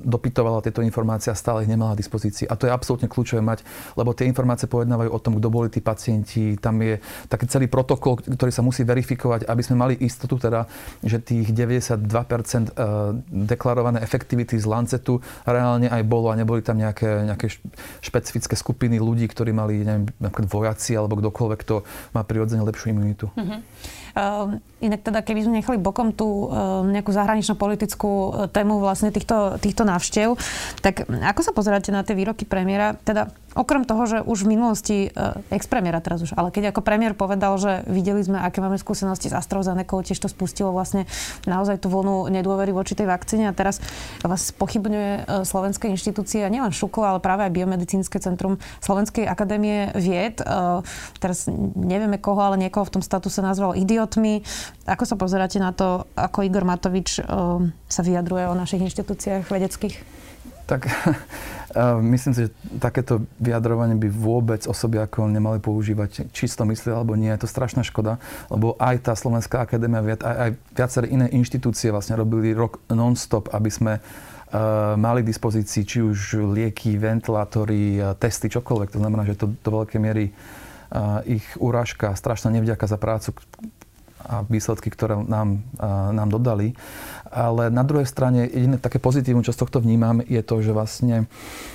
dopytovala 0.00 0.64
tieto 0.64 0.80
informácie 0.80 1.28
a 1.28 1.36
stále 1.36 1.68
ich 1.68 1.70
nemala 1.70 1.92
v 1.92 2.00
dispozícii. 2.00 2.48
A 2.48 2.56
to 2.56 2.64
je 2.64 2.72
absolútne 2.72 3.04
kľúčové 3.04 3.44
mať, 3.44 3.60
lebo 4.00 4.16
tie 4.16 4.24
informácie 4.24 4.64
pojednávajú 4.64 5.10
o 5.12 5.20
tom, 5.20 5.36
kto 5.36 5.48
boli 5.52 5.68
tí 5.68 5.84
pacienti. 5.84 6.56
Tam 6.56 6.80
je 6.80 6.96
taký 7.28 7.44
celý 7.52 7.68
protokol, 7.68 8.16
ktorý 8.16 8.48
sa 8.48 8.64
musí 8.64 8.80
verifikovať, 8.88 9.44
aby 9.44 9.60
sme 9.60 9.76
mali 9.76 9.94
istotu 10.00 10.40
teda, 10.40 10.64
že 11.04 11.20
tých 11.20 11.52
92% 11.52 12.00
deklarované 13.28 14.00
efektivity 14.00 14.56
z 14.56 14.64
Lancetu 14.64 15.20
reálne 15.44 15.92
aj 15.92 16.02
bolo 16.08 16.32
a 16.32 16.38
neboli 16.38 16.64
tam 16.64 16.80
nejaké, 16.80 17.28
nejaké 17.28 17.52
špecifické 18.00 18.56
skupiny 18.56 18.96
ľudí, 18.96 19.28
ktorí 19.28 19.52
mali, 19.52 19.84
neviem, 19.84 20.08
napríklad 20.16 20.48
vojaci 20.48 20.96
alebo 20.96 21.20
kdokoľvek, 21.20 21.58
kto 21.60 21.84
má 22.16 22.24
prirodzene 22.24 22.64
lepšiu 22.64 22.96
imunitu. 22.96 23.28
Mm-hmm. 23.36 23.60
Ehm, 24.10 24.58
inak 24.82 25.06
teda, 25.06 25.22
keby 25.22 25.46
sme 25.46 25.62
nechali 25.62 25.78
bokom 25.78 26.10
tú 26.10 26.50
ehm, 26.50 26.90
nejakú 26.90 27.14
zahranično-politickú 27.14 28.10
e, 28.10 28.29
tému 28.50 28.80
vlastne 28.80 29.10
týchto, 29.10 29.58
týchto 29.58 29.82
návštev, 29.86 30.34
tak 30.80 31.06
ako 31.08 31.40
sa 31.42 31.52
pozeráte 31.52 31.90
na 31.90 32.06
tie 32.06 32.14
výroky 32.14 32.46
premiéra? 32.46 32.96
Teda 33.00 33.28
Okrem 33.58 33.82
toho, 33.82 34.06
že 34.06 34.18
už 34.22 34.46
v 34.46 34.50
minulosti, 34.54 34.98
eh, 35.10 35.34
ex-premiéra 35.50 35.98
teraz 35.98 36.22
už, 36.22 36.38
ale 36.38 36.54
keď 36.54 36.70
ako 36.70 36.86
premiér 36.86 37.18
povedal, 37.18 37.58
že 37.58 37.82
videli 37.90 38.22
sme, 38.22 38.38
aké 38.38 38.62
máme 38.62 38.78
skúsenosti 38.78 39.26
s 39.26 39.34
AstraZeneca, 39.34 39.90
tiež 39.90 40.22
to 40.22 40.30
spustilo 40.30 40.70
vlastne 40.70 41.10
naozaj 41.50 41.82
tú 41.82 41.90
vlnu 41.90 42.30
nedôvery 42.30 42.70
voči 42.70 42.94
tej 42.94 43.10
vakcíne 43.10 43.50
a 43.50 43.56
teraz 43.56 43.82
vás 44.22 44.54
pochybňuje 44.54 45.10
eh, 45.18 45.22
slovenské 45.42 45.90
inštitúcie, 45.90 46.46
nielen 46.46 46.70
Šuko, 46.70 47.02
ale 47.02 47.18
práve 47.18 47.50
aj 47.50 47.54
Biomedicínske 47.58 48.22
centrum 48.22 48.62
Slovenskej 48.78 49.26
akadémie 49.26 49.90
vied. 49.98 50.38
Eh, 50.38 50.46
teraz 51.18 51.50
nevieme 51.74 52.22
koho, 52.22 52.38
ale 52.38 52.54
niekoho 52.54 52.86
v 52.86 53.00
tom 53.00 53.02
statuse 53.02 53.42
nazval 53.42 53.74
idiotmi. 53.74 54.46
Ako 54.86 55.02
sa 55.02 55.18
pozeráte 55.18 55.58
na 55.58 55.74
to, 55.74 56.06
ako 56.14 56.46
Igor 56.46 56.62
Matovič 56.62 57.22
sa 57.90 58.02
vyjadruje 58.02 58.46
o 58.50 58.54
našich 58.54 58.82
inštitúciách 58.82 59.46
vedeckých? 59.50 59.96
Tak 60.70 60.86
Myslím 62.02 62.34
si, 62.34 62.40
že 62.46 62.54
takéto 62.82 63.22
vyjadrovanie 63.38 63.94
by 63.94 64.10
vôbec 64.10 64.66
osoby 64.66 64.98
ako 64.98 65.30
nemali 65.30 65.62
používať, 65.62 66.34
čisto 66.34 66.66
myslí 66.66 66.90
alebo 66.90 67.14
nie. 67.14 67.30
Je 67.30 67.46
to 67.46 67.48
strašná 67.48 67.86
škoda, 67.86 68.18
lebo 68.50 68.74
aj 68.74 69.06
tá 69.06 69.14
Slovenská 69.14 69.62
akadémia, 69.62 70.02
aj, 70.02 70.18
aj 70.18 70.50
viaceré 70.74 71.06
iné 71.14 71.30
inštitúcie 71.30 71.94
vlastne 71.94 72.18
robili 72.18 72.50
rok 72.50 72.82
non-stop, 72.90 73.54
aby 73.54 73.70
sme 73.70 73.92
mali 74.98 75.22
k 75.22 75.30
dispozícii 75.30 75.86
či 75.86 76.02
už 76.02 76.42
lieky, 76.50 76.98
ventilátory, 76.98 78.02
testy, 78.18 78.50
čokoľvek. 78.50 78.90
To 78.90 78.98
znamená, 78.98 79.22
že 79.22 79.38
to 79.38 79.54
do 79.54 79.70
veľkej 79.70 80.00
miery 80.02 80.34
ich 81.22 81.46
urážka, 81.54 82.18
strašná 82.18 82.50
nevďaka 82.58 82.82
za 82.90 82.98
prácu 82.98 83.30
a 84.26 84.44
výsledky, 84.46 84.92
ktoré 84.92 85.16
nám, 85.16 85.64
nám 86.12 86.28
dodali. 86.28 86.76
Ale 87.30 87.70
na 87.70 87.86
druhej 87.86 88.10
strane 88.10 88.50
jediné 88.50 88.76
také 88.76 88.98
pozitívum, 88.98 89.46
čo 89.46 89.54
z 89.54 89.62
tohto 89.62 89.78
vnímam, 89.78 90.18
je 90.26 90.42
to, 90.42 90.60
že 90.60 90.74
vlastne 90.74 91.30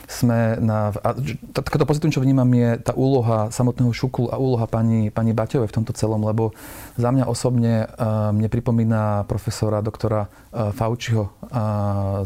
sme 0.06 0.60
na... 0.60 0.92
A 1.00 1.16
takéto 1.56 1.88
pozitívum, 1.88 2.14
čo 2.14 2.24
vnímam, 2.24 2.48
je 2.52 2.80
tá 2.84 2.94
úloha 2.94 3.50
samotného 3.50 3.96
Šuklu 3.96 4.30
a 4.30 4.38
úloha 4.38 4.68
pani, 4.68 5.10
pani 5.10 5.32
Baťovej 5.32 5.72
v 5.72 5.78
tomto 5.82 5.96
celom, 5.96 6.22
lebo 6.28 6.52
za 7.00 7.10
mňa 7.10 7.26
osobne 7.26 7.88
mne 8.36 8.50
pripomína 8.52 9.24
profesora 9.26 9.80
doktora 9.80 10.28
Fauciho 10.52 11.32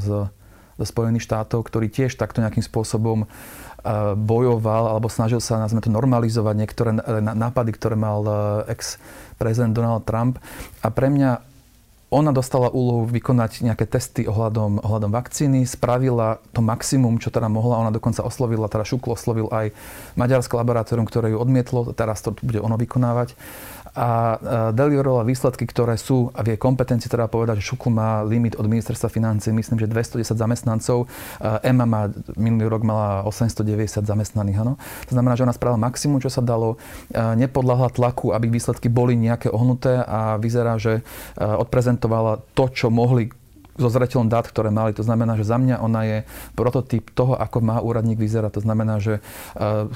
z, 0.01 0.07
zo 0.79 0.85
Spojených 0.85 1.27
štátov, 1.27 1.67
ktorý 1.67 1.91
tiež 1.91 2.15
takto 2.15 2.41
nejakým 2.41 2.63
spôsobom 2.65 3.27
bojoval 4.15 4.91
alebo 4.91 5.07
snažil 5.07 5.39
sa, 5.39 5.59
nazvime 5.59 5.79
to, 5.79 5.91
normalizovať 5.91 6.55
niektoré 6.55 6.91
nápady, 7.23 7.71
ktoré 7.71 7.95
mal 7.95 8.19
e, 8.27 8.33
ex-prezident 9.39 9.71
Donald 9.71 10.03
Trump. 10.03 10.35
A 10.83 10.91
pre 10.91 11.07
mňa 11.07 11.39
ona 12.09 12.33
dostala 12.35 12.73
úlohu 12.73 13.05
vykonať 13.05 13.63
nejaké 13.63 13.85
testy 13.85 14.25
ohľadom, 14.25 14.81
ohľadom 14.81 15.13
vakcíny, 15.13 15.63
spravila 15.63 16.41
to 16.51 16.59
maximum, 16.59 17.21
čo 17.21 17.29
teda 17.31 17.47
mohla. 17.47 17.79
Ona 17.85 17.93
dokonca 17.93 18.25
oslovila, 18.25 18.67
teda 18.67 18.83
Šuklo 18.83 19.13
oslovil 19.13 19.47
aj 19.53 19.71
maďarské 20.17 20.57
laboratórium, 20.57 21.05
ktoré 21.05 21.31
ju 21.31 21.37
odmietlo. 21.37 21.93
Teraz 21.93 22.25
to 22.25 22.33
bude 22.35 22.59
ono 22.59 22.75
vykonávať 22.81 23.37
a 23.99 24.39
deliverovala 24.71 25.27
výsledky, 25.27 25.67
ktoré 25.67 25.99
sú 25.99 26.31
a 26.31 26.39
v 26.39 26.55
jej 26.55 26.59
kompetencii 26.59 27.11
teda 27.11 27.27
povedať, 27.27 27.59
že 27.59 27.75
Šukl 27.75 27.91
má 27.91 28.23
limit 28.23 28.55
od 28.55 28.63
ministerstva 28.63 29.11
financí, 29.11 29.51
myslím, 29.51 29.75
že 29.75 29.91
210 29.91 30.39
zamestnancov. 30.39 31.11
EMA 31.43 31.83
má, 31.83 32.07
minulý 32.39 32.71
rok 32.71 32.87
mala 32.87 33.27
890 33.27 34.07
zamestnaných. 34.07 34.63
Ano. 34.63 34.79
To 35.11 35.11
znamená, 35.11 35.35
že 35.35 35.43
ona 35.43 35.51
spravila 35.51 35.83
maximum, 35.83 36.23
čo 36.23 36.31
sa 36.31 36.39
dalo, 36.39 36.79
nepodľahla 37.11 37.91
tlaku, 37.91 38.31
aby 38.31 38.47
výsledky 38.47 38.87
boli 38.87 39.19
nejaké 39.19 39.51
ohnuté 39.51 39.99
a 39.99 40.39
vyzerá, 40.39 40.79
že 40.79 41.03
odprezentovala 41.35 42.39
to, 42.55 42.71
čo 42.71 42.87
mohli 42.87 43.35
so 43.79 43.89
zreteľom 43.89 44.27
dát, 44.27 44.43
ktoré 44.45 44.69
mali. 44.69 44.91
To 44.93 45.01
znamená, 45.01 45.39
že 45.39 45.47
za 45.47 45.55
mňa 45.55 45.79
ona 45.79 46.01
je 46.03 46.17
prototyp 46.53 47.09
toho, 47.15 47.39
ako 47.39 47.63
má 47.63 47.79
úradník 47.79 48.19
vyzerať. 48.19 48.59
To 48.59 48.65
znamená, 48.67 48.99
že 48.99 49.23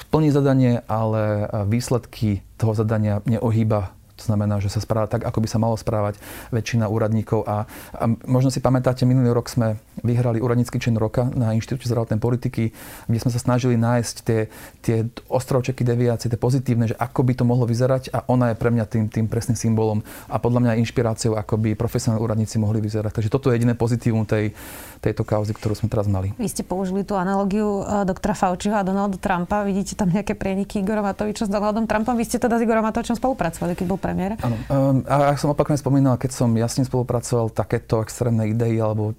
plní 0.09 0.31
zadanie, 0.31 0.81
ale 0.87 1.51
výsledky 1.67 2.41
toho 2.55 2.71
zadania 2.73 3.19
neohýba 3.27 3.91
to 4.13 4.23
znamená, 4.29 4.61
že 4.61 4.69
sa 4.69 4.77
správa 4.77 5.09
tak, 5.09 5.25
ako 5.25 5.41
by 5.41 5.47
sa 5.49 5.57
malo 5.57 5.73
správať 5.73 6.21
väčšina 6.53 6.85
úradníkov. 6.85 7.43
A, 7.49 7.65
a 7.97 8.03
možno 8.29 8.53
si 8.53 8.61
pamätáte, 8.61 9.09
minulý 9.09 9.33
rok 9.33 9.49
sme 9.49 9.81
vyhrali 10.05 10.37
úradnícky 10.37 10.77
čin 10.77 10.93
roka 10.93 11.25
na 11.33 11.57
Inštitúte 11.57 11.89
zdravotnej 11.89 12.21
politiky, 12.21 12.69
kde 13.09 13.19
sme 13.19 13.31
sa 13.33 13.41
snažili 13.41 13.73
nájsť 13.73 14.15
tie, 14.21 14.41
tie 14.85 14.97
ostrovčeky 15.29 15.81
deviácie, 15.81 16.29
tie 16.29 16.37
pozitívne, 16.37 16.93
že 16.93 16.95
ako 16.97 17.25
by 17.25 17.33
to 17.33 17.43
mohlo 17.45 17.65
vyzerať 17.65 18.13
a 18.13 18.21
ona 18.29 18.53
je 18.53 18.59
pre 18.59 18.69
mňa 18.69 18.85
tým, 18.85 19.05
tým 19.09 19.25
presným 19.25 19.57
symbolom 19.57 20.05
a 20.29 20.37
podľa 20.37 20.69
mňa 20.69 20.79
inšpiráciou, 20.85 21.33
ako 21.33 21.57
by 21.57 21.73
profesionálni 21.73 22.21
úradníci 22.21 22.61
mohli 22.61 22.77
vyzerať. 22.85 23.17
Takže 23.17 23.33
toto 23.33 23.49
je 23.49 23.57
jediné 23.57 23.73
pozitívum 23.73 24.29
tej, 24.29 24.53
tejto 25.01 25.25
kauzy, 25.25 25.57
ktorú 25.57 25.73
sme 25.73 25.89
teraz 25.89 26.05
mali. 26.05 26.31
Vy 26.37 26.49
ste 26.53 26.61
použili 26.61 27.01
tú 27.01 27.17
analogiu 27.17 27.81
e, 27.81 28.05
doktora 28.05 28.37
Fauciho 28.37 28.77
a 28.77 28.85
Donalda 28.85 29.17
Trumpa. 29.17 29.65
Vidíte 29.65 29.97
tam 29.97 30.13
nejaké 30.13 30.37
prieniky 30.37 30.79
Igora 30.79 31.01
Matoviča 31.01 31.47
s 31.47 31.51
Donaldom 31.51 31.89
Trumpom? 31.89 32.13
Vy 32.15 32.29
ste 32.29 32.37
teda 32.37 32.59
s 32.59 32.63
Igorom 32.63 32.85
Matovičom 32.85 33.17
spolupracovali, 33.17 33.73
keď 33.75 33.85
bol 33.87 33.99
premiér. 34.03 34.35
Áno. 34.43 34.59
Um, 34.67 35.07
a 35.07 35.31
ak 35.31 35.39
som 35.39 35.55
opakovane 35.55 35.79
spomínal, 35.79 36.19
keď 36.19 36.35
som 36.35 36.51
jasne 36.51 36.83
spolupracoval, 36.83 37.55
takéto 37.55 38.03
extrémne 38.03 38.43
idei 38.51 38.75
alebo 38.83 39.15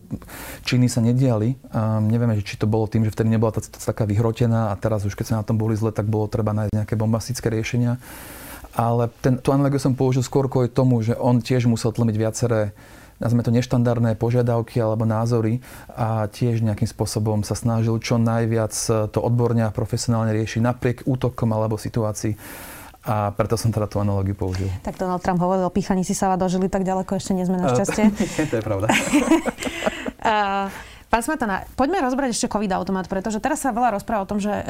činy 0.68 0.92
sa 0.92 1.00
nediali. 1.00 1.56
Um, 1.72 2.12
nevieme, 2.12 2.36
či 2.44 2.60
to 2.60 2.68
bolo 2.68 2.84
tým, 2.84 3.08
že 3.08 3.16
vtedy 3.16 3.32
nebola 3.32 3.56
tá 3.56 3.64
taká 3.64 4.04
vyhrotená 4.04 4.68
a 4.68 4.74
teraz 4.76 5.08
už 5.08 5.16
keď 5.16 5.26
sa 5.32 5.34
na 5.40 5.46
tom 5.48 5.56
boli 5.56 5.72
zle, 5.72 5.88
tak 5.88 6.04
bolo 6.04 6.28
treba 6.28 6.52
nájsť 6.52 6.76
nejaké 6.76 6.94
bombastické 7.00 7.48
riešenia. 7.48 7.96
Ale 8.76 9.08
ten, 9.24 9.40
tú 9.40 9.54
analogiu 9.54 9.80
som 9.80 9.96
použil 9.96 10.20
skôr 10.20 10.50
kvôli 10.50 10.68
tomu, 10.68 11.00
že 11.00 11.16
on 11.16 11.40
tiež 11.40 11.64
musel 11.70 11.94
tlmiť 11.94 12.16
viaceré 12.20 12.76
nazvime 13.22 13.46
to 13.46 13.54
neštandardné 13.54 14.18
požiadavky 14.18 14.82
alebo 14.82 15.06
názory 15.06 15.62
a 15.94 16.26
tiež 16.26 16.66
nejakým 16.66 16.90
spôsobom 16.90 17.46
sa 17.46 17.54
snažil 17.54 17.94
čo 18.02 18.18
najviac 18.18 18.74
to 19.14 19.18
odborne 19.22 19.62
a 19.62 19.70
profesionálne 19.70 20.34
riešiť 20.34 20.60
napriek 20.60 21.06
útokom 21.06 21.54
alebo 21.54 21.78
situácii 21.78 22.34
a 23.04 23.36
preto 23.36 23.60
som 23.60 23.68
teda 23.68 23.84
tú 23.84 24.00
analogiu 24.00 24.32
použil. 24.32 24.72
Tak 24.80 24.96
Donald 24.96 25.20
Trump 25.20 25.36
hovoril 25.44 25.68
o 25.68 25.72
píchaní 25.72 26.08
si 26.08 26.16
sa 26.16 26.32
dožili 26.40 26.72
tak 26.72 26.88
ďaleko, 26.88 27.20
ešte 27.20 27.36
nie 27.36 27.44
sme 27.44 27.60
na 27.60 27.68
šťastie. 27.68 28.08
to 28.50 28.54
je 28.58 28.64
pravda. 28.64 28.88
Pán 31.14 31.22
Smetana, 31.22 31.62
poďme 31.78 32.02
rozbrať 32.02 32.34
ešte 32.34 32.50
COVID 32.50 32.74
automat, 32.74 33.06
pretože 33.06 33.38
teraz 33.38 33.62
sa 33.62 33.70
veľa 33.70 33.94
rozpráva 33.94 34.26
o 34.26 34.30
tom, 34.34 34.42
že 34.42 34.50
e, 34.50 34.62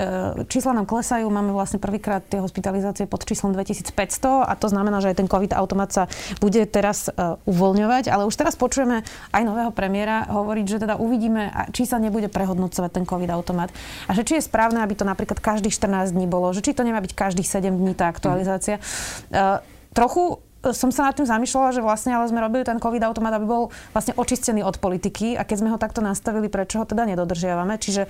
čísla 0.44 0.76
nám 0.76 0.84
klesajú, 0.84 1.24
máme 1.32 1.56
vlastne 1.56 1.80
prvýkrát 1.80 2.20
tie 2.20 2.36
hospitalizácie 2.36 3.08
pod 3.08 3.24
číslom 3.24 3.56
2500 3.56 4.44
a 4.44 4.52
to 4.52 4.68
znamená, 4.68 5.00
že 5.00 5.08
aj 5.08 5.24
ten 5.24 5.28
COVID 5.32 5.56
automat 5.56 5.96
sa 5.96 6.04
bude 6.44 6.60
teraz 6.68 7.08
e, 7.08 7.40
uvoľňovať, 7.48 8.12
ale 8.12 8.28
už 8.28 8.36
teraz 8.36 8.60
počujeme 8.60 9.08
aj 9.32 9.40
nového 9.40 9.72
premiéra 9.72 10.28
hovoriť, 10.28 10.66
že 10.68 10.84
teda 10.84 11.00
uvidíme, 11.00 11.48
či 11.72 11.88
sa 11.88 11.96
nebude 11.96 12.28
prehodnocovať 12.28 12.92
ten 12.92 13.08
COVID 13.08 13.32
automat 13.32 13.72
a 14.04 14.12
že 14.12 14.28
či 14.28 14.36
je 14.36 14.44
správne, 14.44 14.84
aby 14.84 15.00
to 15.00 15.08
napríklad 15.08 15.40
každých 15.40 15.72
14 15.72 16.12
dní 16.12 16.28
bolo, 16.28 16.52
že 16.52 16.60
či 16.60 16.76
to 16.76 16.84
nemá 16.84 17.00
byť 17.00 17.16
každých 17.16 17.48
7 17.48 17.72
dní 17.72 17.96
tá 17.96 18.12
aktualizácia. 18.12 18.84
Mm. 19.32 19.64
trochu 19.96 20.43
som 20.73 20.88
sa 20.88 21.11
nad 21.11 21.14
tým 21.18 21.28
zamýšľala, 21.28 21.76
že 21.76 21.85
vlastne 21.85 22.16
ale 22.16 22.25
sme 22.30 22.40
robili 22.40 22.64
ten 22.64 22.80
COVID 22.80 23.02
automat, 23.04 23.37
aby 23.37 23.44
bol 23.44 23.68
vlastne 23.92 24.16
očistený 24.16 24.64
od 24.64 24.80
politiky 24.80 25.37
a 25.37 25.44
keď 25.44 25.56
sme 25.61 25.68
ho 25.75 25.78
takto 25.78 26.00
nastavili, 26.00 26.49
prečo 26.49 26.80
ho 26.80 26.88
teda 26.88 27.04
nedodržiavame. 27.04 27.76
Čiže 27.76 28.09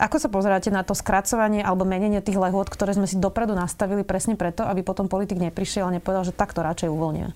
ako 0.00 0.16
sa 0.18 0.28
pozeráte 0.32 0.74
na 0.74 0.82
to 0.82 0.98
skracovanie 0.98 1.62
alebo 1.62 1.86
menenie 1.86 2.18
tých 2.18 2.40
lehôd, 2.40 2.66
ktoré 2.66 2.96
sme 2.96 3.06
si 3.06 3.20
dopredu 3.20 3.54
nastavili 3.54 4.02
presne 4.02 4.34
preto, 4.34 4.66
aby 4.66 4.82
potom 4.82 5.06
politik 5.06 5.38
neprišiel 5.38 5.86
a 5.86 5.94
nepovedal, 5.94 6.26
že 6.26 6.34
takto 6.34 6.64
radšej 6.64 6.90
uvoľnia? 6.90 7.30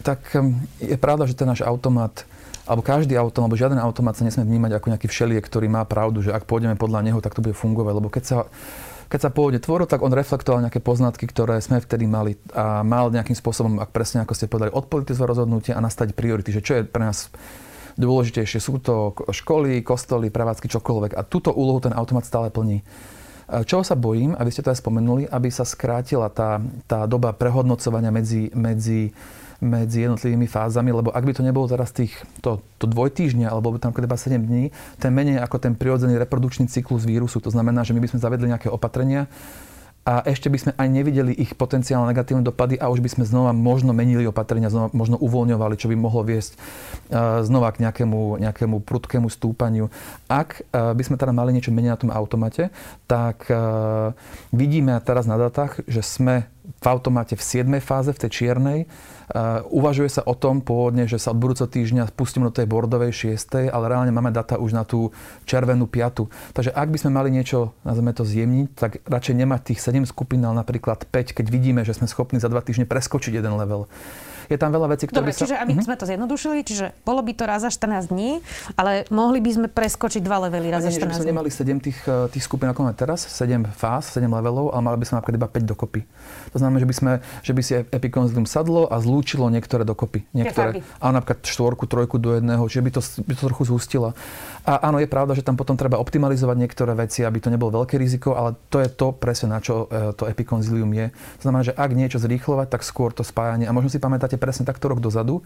Tak 0.00 0.34
je 0.80 0.96
pravda, 0.96 1.28
že 1.28 1.36
ten 1.36 1.46
náš 1.46 1.60
automat 1.60 2.24
alebo 2.70 2.86
každý 2.86 3.18
automat, 3.18 3.50
alebo 3.50 3.58
žiaden 3.58 3.82
automat 3.82 4.14
sa 4.14 4.22
nesmie 4.22 4.46
vnímať 4.46 4.78
ako 4.78 4.86
nejaký 4.94 5.10
všeliek, 5.10 5.42
ktorý 5.42 5.66
má 5.66 5.82
pravdu, 5.82 6.22
že 6.22 6.30
ak 6.30 6.46
pôjdeme 6.46 6.78
podľa 6.78 7.02
neho, 7.02 7.18
tak 7.18 7.34
to 7.34 7.42
bude 7.42 7.58
fungovať. 7.58 7.92
Lebo 7.98 8.08
keď 8.12 8.22
sa 8.22 8.36
keď 9.10 9.20
sa 9.26 9.34
pôvodne 9.34 9.58
tvoril, 9.58 9.90
tak 9.90 10.06
on 10.06 10.14
reflektoval 10.14 10.62
nejaké 10.62 10.78
poznatky, 10.78 11.26
ktoré 11.26 11.58
sme 11.58 11.82
vtedy 11.82 12.06
mali 12.06 12.38
a 12.54 12.86
mal 12.86 13.10
nejakým 13.10 13.34
spôsobom, 13.34 13.82
ak 13.82 13.90
presne 13.90 14.22
ako 14.22 14.38
ste 14.38 14.46
povedali, 14.46 14.70
odpolitizovať 14.70 15.26
rozhodnutie 15.26 15.74
a 15.74 15.82
nastať 15.82 16.14
priority, 16.14 16.54
že 16.54 16.62
čo 16.62 16.78
je 16.78 16.86
pre 16.86 17.10
nás 17.10 17.26
dôležitejšie. 17.98 18.62
Sú 18.62 18.78
to 18.78 19.18
školy, 19.34 19.82
kostoly, 19.82 20.30
prevádzky, 20.30 20.70
čokoľvek. 20.70 21.18
A 21.18 21.26
túto 21.26 21.50
úlohu 21.50 21.82
ten 21.82 21.90
automat 21.90 22.22
stále 22.22 22.54
plní. 22.54 22.86
Čoho 23.50 23.82
sa 23.82 23.98
bojím, 23.98 24.38
aby 24.38 24.46
ste 24.54 24.62
to 24.62 24.70
aj 24.70 24.78
spomenuli, 24.78 25.26
aby 25.26 25.50
sa 25.50 25.66
skrátila 25.66 26.30
tá, 26.30 26.62
tá 26.86 27.02
doba 27.10 27.34
prehodnocovania 27.34 28.14
medzi, 28.14 28.46
medzi 28.54 29.10
medzi 29.60 30.08
jednotlivými 30.08 30.48
fázami, 30.48 30.90
lebo 30.92 31.12
ak 31.12 31.24
by 31.24 31.32
to 31.36 31.44
nebolo 31.44 31.68
teraz 31.68 31.92
tých, 31.92 32.16
to, 32.40 32.64
to 32.80 32.88
dvojtýždňa, 32.88 33.52
alebo 33.52 33.76
tam 33.76 33.92
iba 33.92 34.16
7 34.16 34.40
dní, 34.40 34.72
je 34.72 35.10
menej 35.12 35.40
ako 35.44 35.56
ten 35.60 35.76
prirodzený 35.76 36.16
reprodukčný 36.16 36.66
cyklus 36.66 37.04
vírusu. 37.04 37.44
To 37.44 37.52
znamená, 37.52 37.84
že 37.84 37.92
my 37.92 38.00
by 38.00 38.08
sme 38.10 38.24
zavedli 38.24 38.48
nejaké 38.48 38.72
opatrenia, 38.72 39.28
a 40.00 40.24
ešte 40.24 40.48
by 40.48 40.58
sme 40.58 40.72
aj 40.80 40.88
nevideli 40.88 41.36
ich 41.36 41.52
potenciálne 41.52 42.08
negatívne 42.08 42.40
dopady 42.40 42.80
a 42.80 42.88
už 42.88 43.04
by 43.04 43.10
sme 43.12 43.24
znova 43.28 43.52
možno 43.52 43.92
menili 43.92 44.24
opatrenia, 44.24 44.72
znova 44.72 44.88
možno 44.96 45.20
uvoľňovali, 45.20 45.76
čo 45.76 45.92
by 45.92 45.96
mohlo 46.00 46.24
viesť 46.24 46.56
uh, 46.56 47.44
znova 47.44 47.68
k 47.76 47.84
nejakému, 47.84 48.40
nejakému 48.40 48.80
prudkému 48.80 49.28
stúpaniu. 49.28 49.92
Ak 50.24 50.64
uh, 50.72 50.96
by 50.96 51.02
sme 51.04 51.20
teda 51.20 51.36
mali 51.36 51.52
niečo 51.52 51.68
meniť 51.68 51.90
na 51.92 52.00
tom 52.00 52.10
automate, 52.10 52.72
tak 53.04 53.44
uh, 53.52 54.16
vidíme 54.56 54.96
teraz 55.04 55.28
na 55.28 55.36
datách, 55.36 55.84
že 55.84 56.00
sme 56.00 56.48
v 56.60 56.86
automate 56.86 57.36
v 57.36 57.42
7. 57.42 57.66
fáze, 57.80 58.12
v 58.12 58.20
tej 58.26 58.30
čiernej, 58.30 58.80
Uh, 59.30 59.62
uvažuje 59.70 60.10
sa 60.10 60.26
o 60.26 60.34
tom 60.34 60.58
pôvodne, 60.58 61.06
že 61.06 61.14
sa 61.14 61.30
od 61.30 61.38
budúceho 61.38 61.70
týždňa 61.70 62.10
pustíme 62.18 62.50
do 62.50 62.50
tej 62.50 62.66
bordovej 62.66 63.38
6. 63.38 63.70
ale 63.70 63.84
reálne 63.86 64.10
máme 64.10 64.34
data 64.34 64.58
už 64.58 64.74
na 64.74 64.82
tú 64.82 65.14
červenú 65.46 65.86
5. 65.86 66.26
Takže 66.50 66.74
ak 66.74 66.90
by 66.90 66.98
sme 66.98 67.14
mali 67.14 67.30
niečo, 67.30 67.70
nazveme 67.86 68.10
to 68.10 68.26
zjemniť, 68.26 68.68
tak 68.74 68.98
radšej 69.06 69.34
nemať 69.38 69.60
tých 69.70 69.86
7 69.86 70.02
skupín, 70.02 70.42
ale 70.42 70.58
napríklad 70.58 71.06
5, 71.06 71.38
keď 71.38 71.46
vidíme, 71.46 71.86
že 71.86 71.94
sme 71.94 72.10
schopní 72.10 72.42
za 72.42 72.50
2 72.50 72.58
týždne 72.58 72.90
preskočiť 72.90 73.38
jeden 73.38 73.54
level. 73.54 73.86
Je 74.50 74.58
tam 74.58 74.74
veľa 74.74 74.98
vecí, 74.98 75.06
ktoré 75.06 75.22
Dobre, 75.22 75.32
sa... 75.32 75.46
čiže 75.46 75.54
aby 75.54 75.72
uh-huh. 75.78 75.86
sme 75.86 75.94
to 75.94 76.04
zjednodušili, 76.10 76.58
čiže 76.66 76.86
bolo 77.06 77.22
by 77.22 77.32
to 77.38 77.44
raz 77.46 77.62
za 77.62 77.70
14 77.70 78.10
dní, 78.10 78.42
ale 78.74 79.06
mohli 79.14 79.38
by 79.38 79.50
sme 79.54 79.66
preskočiť 79.70 80.18
dva 80.26 80.50
levely 80.50 80.74
raz 80.74 80.82
za 80.82 80.90
14 80.90 81.22
dní. 81.22 81.30
nemali 81.30 81.48
7 81.54 81.78
tých, 81.78 81.98
eh, 82.10 82.26
tých 82.34 82.42
skupín, 82.42 82.66
ako 82.66 82.90
máme 82.90 82.98
teraz, 82.98 83.22
7 83.30 83.70
fáz, 83.70 84.10
7 84.10 84.26
levelov, 84.26 84.74
ale 84.74 84.82
mali 84.82 84.98
by 84.98 85.06
sme 85.06 85.16
napríklad 85.22 85.38
iba 85.38 85.48
5 85.48 85.64
dokopy. 85.70 86.00
To 86.50 86.58
znamená, 86.58 86.82
že 86.82 86.88
by, 86.90 86.94
sme, 86.98 87.12
že 87.46 87.52
by 87.54 87.62
si 87.62 87.72
epikonzilium 87.78 88.46
sadlo 88.50 88.90
a 88.90 88.98
zlúčilo 88.98 89.46
niektoré 89.46 89.86
dokopy. 89.86 90.26
Niektoré, 90.34 90.82
a 90.98 91.06
napríklad 91.14 91.46
štvorku, 91.46 91.86
trojku 91.86 92.18
do 92.18 92.34
jedného, 92.34 92.66
čiže 92.66 92.82
by 92.82 92.90
to, 92.90 93.00
by 93.22 93.32
to 93.38 93.42
trochu 93.46 93.62
zhustilo. 93.70 94.18
A 94.66 94.90
áno, 94.90 94.98
je 94.98 95.06
pravda, 95.06 95.38
že 95.38 95.46
tam 95.46 95.54
potom 95.54 95.78
treba 95.78 96.02
optimalizovať 96.02 96.56
niektoré 96.58 96.92
veci, 96.98 97.22
aby 97.22 97.38
to 97.38 97.54
nebolo 97.54 97.86
veľké 97.86 97.94
riziko, 97.94 98.34
ale 98.34 98.58
to 98.66 98.82
je 98.82 98.90
to 98.90 99.14
presne, 99.14 99.54
na 99.54 99.62
čo 99.62 99.86
eh, 99.86 100.10
to 100.18 100.26
epikonzilium 100.26 100.90
je. 100.90 101.06
To 101.38 101.42
znamená, 101.46 101.62
že 101.62 101.76
ak 101.76 101.90
niečo 101.94 102.18
zrýchlovať, 102.18 102.66
tak 102.74 102.82
skôr 102.82 103.14
to 103.14 103.22
spájanie. 103.22 103.70
A 103.70 103.72
možno 103.76 103.92
si 103.92 104.02
pamätáte 104.02 104.39
presne 104.40 104.64
takto 104.64 104.88
rok 104.88 105.04
dozadu, 105.04 105.44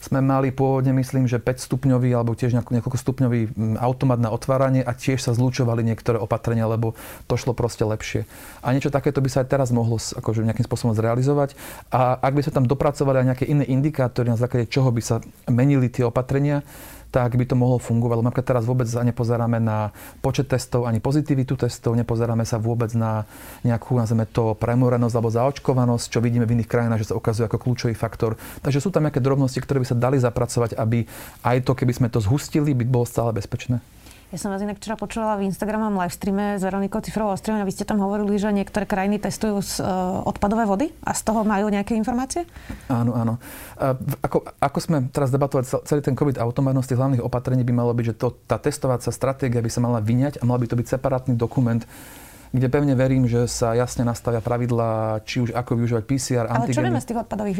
sme 0.00 0.24
mali 0.24 0.48
pôvodne, 0.48 0.96
myslím, 0.96 1.28
že 1.28 1.36
5 1.36 1.60
stupňový 1.60 2.16
alebo 2.16 2.32
tiež 2.32 2.56
niekoľko 2.56 2.96
stupňový 2.96 3.40
automat 3.84 4.16
na 4.16 4.32
otváranie 4.32 4.80
a 4.80 4.96
tiež 4.96 5.20
sa 5.20 5.36
zlúčovali 5.36 5.84
niektoré 5.84 6.16
opatrenia, 6.16 6.64
lebo 6.64 6.96
to 7.28 7.36
šlo 7.36 7.52
proste 7.52 7.84
lepšie. 7.84 8.24
A 8.64 8.72
niečo 8.72 8.88
takéto 8.88 9.20
by 9.20 9.28
sa 9.28 9.44
aj 9.44 9.52
teraz 9.52 9.68
mohlo 9.76 10.00
akože 10.00 10.40
nejakým 10.48 10.64
spôsobom 10.64 10.96
zrealizovať. 10.96 11.52
A 11.92 12.16
ak 12.16 12.32
by 12.32 12.42
sa 12.48 12.52
tam 12.52 12.64
dopracovali 12.64 13.20
aj 13.20 13.28
nejaké 13.28 13.44
iné 13.44 13.68
indikátory, 13.68 14.32
na 14.32 14.40
základe 14.40 14.72
čoho 14.72 14.88
by 14.88 15.02
sa 15.04 15.20
menili 15.52 15.92
tie 15.92 16.08
opatrenia, 16.08 16.64
tak 17.10 17.34
by 17.34 17.44
to 17.44 17.58
mohlo 17.58 17.82
fungovať. 17.82 18.16
Lebo 18.22 18.30
teraz 18.40 18.62
vôbec 18.64 18.86
nepozeráme 18.86 19.58
na 19.58 19.90
počet 20.24 20.48
testov 20.48 20.86
ani 20.86 21.02
pozitivitu 21.02 21.58
testov, 21.58 21.98
nepozeráme 21.98 22.46
sa 22.46 22.56
vôbec 22.56 22.90
na 22.94 23.26
nejakú, 23.66 23.98
nazveme 23.98 24.24
to, 24.30 24.54
premorenosť 24.56 25.14
alebo 25.14 25.30
zaočkovanosť, 25.34 26.06
čo 26.06 26.22
vidíme 26.22 26.46
v 26.46 26.58
iných 26.58 26.70
krajinách, 26.70 27.02
že 27.04 27.10
sa 27.12 27.18
ukazuje 27.18 27.50
ako 27.50 27.58
kľúčový 27.58 27.94
faktor. 27.98 28.38
Takže 28.62 28.80
sú 28.80 28.88
tam 28.94 29.04
nejaké 29.04 29.20
drobnosti, 29.20 29.58
ktoré 29.58 29.82
by 29.82 29.86
sa 29.90 29.98
dali 29.98 30.16
zapracovať, 30.22 30.78
aby 30.78 31.04
aj 31.44 31.66
to, 31.66 31.72
keby 31.76 31.92
sme 31.92 32.08
to 32.08 32.22
zhustili, 32.22 32.72
by 32.72 32.86
bolo 32.86 33.04
stále 33.04 33.34
bezpečné. 33.34 33.82
Ja 34.30 34.38
som 34.38 34.54
vás 34.54 34.62
inak 34.62 34.78
včera 34.78 34.94
počula 34.94 35.34
v 35.34 35.50
Instagramovom 35.50 35.98
live 35.98 36.14
streame 36.14 36.54
s 36.54 36.62
Veronikou 36.62 37.02
Cifrovou 37.02 37.34
Ostrivou 37.34 37.58
a 37.58 37.66
vy 37.66 37.74
ste 37.74 37.82
tam 37.82 37.98
hovorili, 37.98 38.38
že 38.38 38.54
niektoré 38.54 38.86
krajiny 38.86 39.18
testujú 39.18 39.58
z, 39.58 39.82
uh, 39.82 40.22
odpadové 40.22 40.70
vody 40.70 40.94
a 41.02 41.18
z 41.18 41.26
toho 41.26 41.42
majú 41.42 41.66
nejaké 41.66 41.98
informácie? 41.98 42.46
Áno, 42.86 43.10
áno. 43.10 43.42
Uh, 43.74 43.98
ako, 44.22 44.46
ako 44.62 44.78
sme 44.78 44.96
teraz 45.10 45.34
debatovať 45.34 45.82
celý 45.82 45.98
ten 45.98 46.14
COVID 46.14 46.38
automatnosť 46.38 46.94
tých 46.94 47.00
hlavných 47.02 47.26
opatrení 47.26 47.66
by 47.66 47.74
malo 47.74 47.90
byť, 47.90 48.06
že 48.06 48.14
to, 48.22 48.38
tá 48.46 48.62
testovacia 48.62 49.10
stratégia 49.10 49.58
by 49.58 49.66
sa 49.66 49.82
mala 49.82 49.98
vyňať 49.98 50.38
a 50.38 50.46
mal 50.46 50.62
by 50.62 50.70
to 50.70 50.78
byť 50.78 50.86
separátny 50.94 51.34
dokument, 51.34 51.82
kde 52.50 52.66
pevne 52.66 52.98
verím, 52.98 53.30
že 53.30 53.46
sa 53.46 53.78
jasne 53.78 54.02
nastavia 54.02 54.42
pravidlá, 54.42 55.22
či 55.22 55.38
už 55.46 55.54
ako 55.54 55.78
využívať 55.78 56.02
PCR, 56.02 56.44
Ale 56.50 56.66
antigeny. 56.66 56.74
čo 56.74 56.82
vieme 56.82 57.00
z 57.00 57.06
tých 57.06 57.18
odpadových 57.22 57.56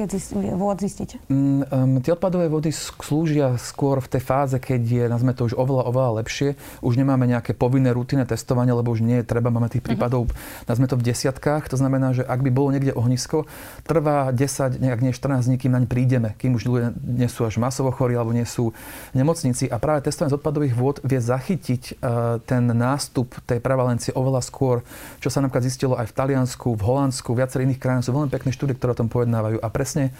vôd 0.59 0.79
zistiť? 0.83 1.09
Mm, 1.31 1.63
um, 1.71 1.93
tie 2.03 2.11
odpadové 2.11 2.51
vody 2.51 2.75
slúžia 2.75 3.55
skôr 3.55 4.03
v 4.03 4.19
tej 4.19 4.23
fáze, 4.27 4.57
keď 4.59 4.83
je, 4.83 5.05
nazme 5.07 5.31
to 5.31 5.47
už 5.47 5.55
oveľa, 5.55 5.87
oveľa 5.87 6.11
lepšie. 6.27 6.59
Už 6.83 6.99
nemáme 6.99 7.31
nejaké 7.31 7.55
povinné 7.55 7.95
rutinné 7.95 8.27
testovanie, 8.27 8.75
lebo 8.75 8.91
už 8.91 9.07
nie 9.07 9.23
je 9.23 9.27
treba, 9.31 9.55
máme 9.55 9.71
tých 9.71 9.87
mhm. 9.87 9.89
prípadov, 9.95 10.27
uh-huh. 10.27 10.67
nazme 10.67 10.91
to 10.91 10.99
v 10.99 11.07
desiatkách. 11.07 11.71
To 11.71 11.79
znamená, 11.79 12.11
že 12.11 12.27
ak 12.27 12.43
by 12.43 12.51
bolo 12.51 12.75
niekde 12.75 12.91
ohnisko, 12.91 13.47
trvá 13.87 14.35
10, 14.35 14.83
nejak 14.83 15.01
nie 15.07 15.15
14 15.15 15.47
dní, 15.47 15.57
kým 15.63 15.71
naň 15.71 15.87
prídeme, 15.87 16.35
kým 16.35 16.59
už 16.59 16.67
ľudia 16.67 16.91
nie 16.99 17.31
sú 17.31 17.47
až 17.47 17.63
masovo 17.63 17.95
chorí 17.95 18.19
alebo 18.19 18.35
nie 18.35 18.45
sú 18.45 18.75
v 18.75 19.15
nemocnici. 19.15 19.71
A 19.71 19.79
práve 19.79 20.03
testovanie 20.03 20.35
z 20.35 20.39
odpadových 20.43 20.75
vôd 20.75 20.97
vie 21.07 21.23
zachytiť 21.23 22.03
uh, 22.03 22.43
ten 22.43 22.67
nástup 22.75 23.39
tej 23.47 23.63
prevalencie 23.63 24.11
oveľa 24.19 24.43
skôr 24.43 24.80
čo 25.19 25.29
sa 25.29 25.43
napríklad 25.45 25.65
zistilo 25.65 25.95
aj 25.97 26.11
v 26.11 26.17
Taliansku, 26.17 26.69
v 26.75 26.83
Holandsku, 26.83 27.31
viacerých 27.33 27.75
iných 27.75 27.81
krajinách. 27.81 28.07
Sú 28.07 28.13
veľmi 28.17 28.33
pekné 28.33 28.51
štúdie, 28.53 28.77
ktoré 28.77 28.97
o 28.97 29.01
tom 29.01 29.09
pojednávajú. 29.13 29.59
A 29.61 29.69
presne 29.69 30.13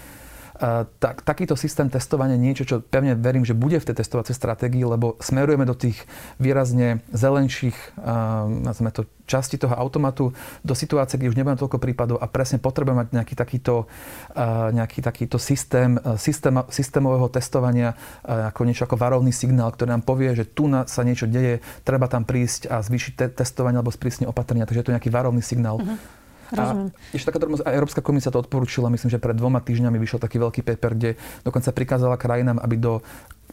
tak, 1.01 1.25
takýto 1.25 1.57
systém 1.57 1.89
testovania 1.89 2.37
niečo, 2.37 2.69
čo 2.69 2.85
pevne 2.85 3.17
verím, 3.17 3.49
že 3.49 3.57
bude 3.57 3.81
v 3.81 3.87
tej 3.89 4.05
testovacej 4.05 4.37
stratégii, 4.37 4.85
lebo 4.85 5.17
smerujeme 5.17 5.65
do 5.65 5.73
tých 5.73 6.05
výrazne 6.37 7.01
zelenších 7.17 7.97
uh, 7.97 8.93
to, 8.93 9.09
časti 9.25 9.57
toho 9.57 9.73
automatu 9.73 10.37
do 10.67 10.75
situácie, 10.75 11.17
kde 11.17 11.31
už 11.31 11.39
nebudeme 11.39 11.63
toľko 11.63 11.79
prípadov 11.79 12.19
a 12.19 12.27
presne 12.27 12.59
potrebujeme 12.59 13.07
mať 13.07 13.09
nejaký 13.15 13.35
takýto, 13.39 13.87
nejaký 14.75 15.07
takýto 15.07 15.39
systém, 15.39 15.95
systém 16.19 16.51
systémového 16.91 17.31
testovania 17.31 17.95
ako 18.27 18.67
niečo 18.67 18.91
ako 18.91 18.99
varovný 18.99 19.31
signál, 19.31 19.71
ktorý 19.71 19.95
nám 19.95 20.03
povie, 20.03 20.35
že 20.35 20.51
tu 20.51 20.67
sa 20.67 21.07
niečo 21.07 21.31
deje, 21.31 21.63
treba 21.87 22.11
tam 22.11 22.27
prísť 22.27 22.67
a 22.67 22.83
zvýšiť 22.83 23.13
te- 23.15 23.31
testovanie 23.31 23.79
alebo 23.79 23.95
sprísniť 23.95 24.27
opatrenia. 24.27 24.67
Takže 24.67 24.83
je 24.83 24.87
to 24.91 24.95
nejaký 24.99 25.11
varovný 25.15 25.41
signál. 25.41 25.79
Uh-huh. 25.79 26.20
Rozumiem. 26.51 26.89
A 26.91 27.15
ešte 27.15 27.29
taká 27.31 27.39
drobnosť, 27.43 27.63
Európska 27.67 28.01
komisia 28.03 28.35
to 28.35 28.43
odporúčila, 28.43 28.91
myslím, 28.91 29.11
že 29.11 29.23
pred 29.23 29.39
dvoma 29.39 29.63
týždňami 29.63 29.97
vyšiel 29.97 30.19
taký 30.19 30.43
veľký 30.43 30.61
paper, 30.67 30.93
kde 30.99 31.11
dokonca 31.47 31.71
prikázala 31.71 32.19
krajinám, 32.19 32.59
aby 32.59 32.77
do 32.77 32.93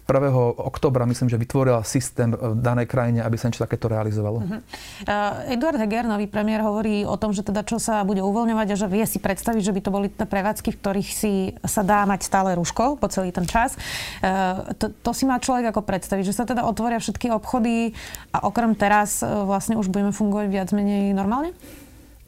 1. 0.07 0.31
oktobra, 0.55 1.03
myslím, 1.03 1.27
že 1.27 1.35
vytvorila 1.35 1.83
systém 1.83 2.31
v 2.31 2.55
danej 2.55 2.87
krajine, 2.87 3.19
aby 3.19 3.35
sa 3.35 3.51
niečo 3.51 3.67
takéto 3.67 3.91
realizovalo. 3.91 4.39
Uh-huh. 4.39 4.63
Uh, 5.03 5.51
Eduard 5.51 5.75
Heger, 5.75 6.07
nový 6.07 6.31
premiér, 6.31 6.63
hovorí 6.63 7.03
o 7.03 7.19
tom, 7.19 7.35
že 7.35 7.43
teda 7.43 7.67
čo 7.67 7.75
sa 7.75 8.07
bude 8.07 8.23
uvoľňovať 8.23 8.67
a 8.71 8.79
že 8.79 8.87
vie 8.87 9.03
si 9.03 9.19
predstaviť, 9.19 9.59
že 9.67 9.75
by 9.75 9.81
to 9.83 9.91
boli 9.91 10.07
prevádzky, 10.07 10.71
v 10.71 10.79
ktorých 10.79 11.09
si 11.11 11.33
sa 11.67 11.83
dá 11.83 12.07
mať 12.07 12.23
stále 12.23 12.55
rúško 12.55 12.95
po 12.95 13.11
celý 13.11 13.35
ten 13.35 13.43
čas. 13.43 13.75
Uh, 14.23 14.71
to, 14.79 14.95
to 14.95 15.11
si 15.11 15.27
má 15.27 15.43
človek 15.43 15.75
ako 15.75 15.83
predstaviť, 15.83 16.23
že 16.23 16.33
sa 16.39 16.47
teda 16.47 16.63
otvoria 16.63 17.03
všetky 17.03 17.27
obchody 17.27 17.91
a 18.31 18.47
okrem 18.47 18.79
teraz 18.79 19.19
uh, 19.19 19.43
vlastne 19.43 19.75
už 19.75 19.91
budeme 19.91 20.15
fungovať 20.15 20.47
viac 20.47 20.69
menej 20.71 21.11
normálne? 21.11 21.51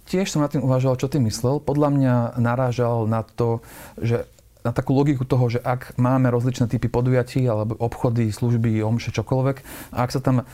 Tiež 0.10 0.26
som 0.34 0.41
nad 0.41 0.50
tým 0.50 0.65
uvažoval, 0.65 0.98
čo 0.98 1.08
ty 1.08 1.22
myslel. 1.22 1.62
Podľa 1.62 1.89
mňa 1.93 2.15
narážal 2.41 3.06
na 3.06 3.22
to, 3.22 3.62
že 4.02 4.26
na 4.60 4.76
takú 4.76 4.91
logiku 4.91 5.24
toho, 5.24 5.48
že 5.48 5.63
ak 5.63 5.95
máme 5.95 6.28
rozličné 6.28 6.67
typy 6.67 6.91
podujatí 6.91 7.48
alebo 7.48 7.80
obchody, 7.80 8.28
služby, 8.28 8.84
omše, 8.84 9.15
čokoľvek, 9.15 9.58
a 9.95 9.98
ak 10.04 10.12
sa 10.12 10.19
tam 10.19 10.43
e, 10.43 10.45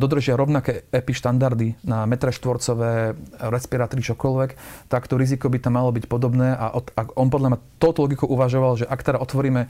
dodržia 0.00 0.32
rovnaké 0.32 0.88
EPI 0.88 1.12
štandardy 1.12 1.68
na 1.84 2.08
metre 2.08 2.32
štvorcové, 2.32 3.12
respirátory, 3.52 4.00
čokoľvek, 4.00 4.50
tak 4.88 5.04
to 5.04 5.20
riziko 5.20 5.52
by 5.52 5.60
tam 5.60 5.76
malo 5.76 5.92
byť 5.92 6.04
podobné 6.08 6.56
a 6.56 6.72
on 7.20 7.28
podľa 7.28 7.48
mňa 7.52 7.58
touto 7.76 8.08
logikou 8.08 8.32
uvažoval, 8.32 8.80
že 8.80 8.88
ak 8.88 9.04
teda 9.04 9.20
otvoríme 9.20 9.68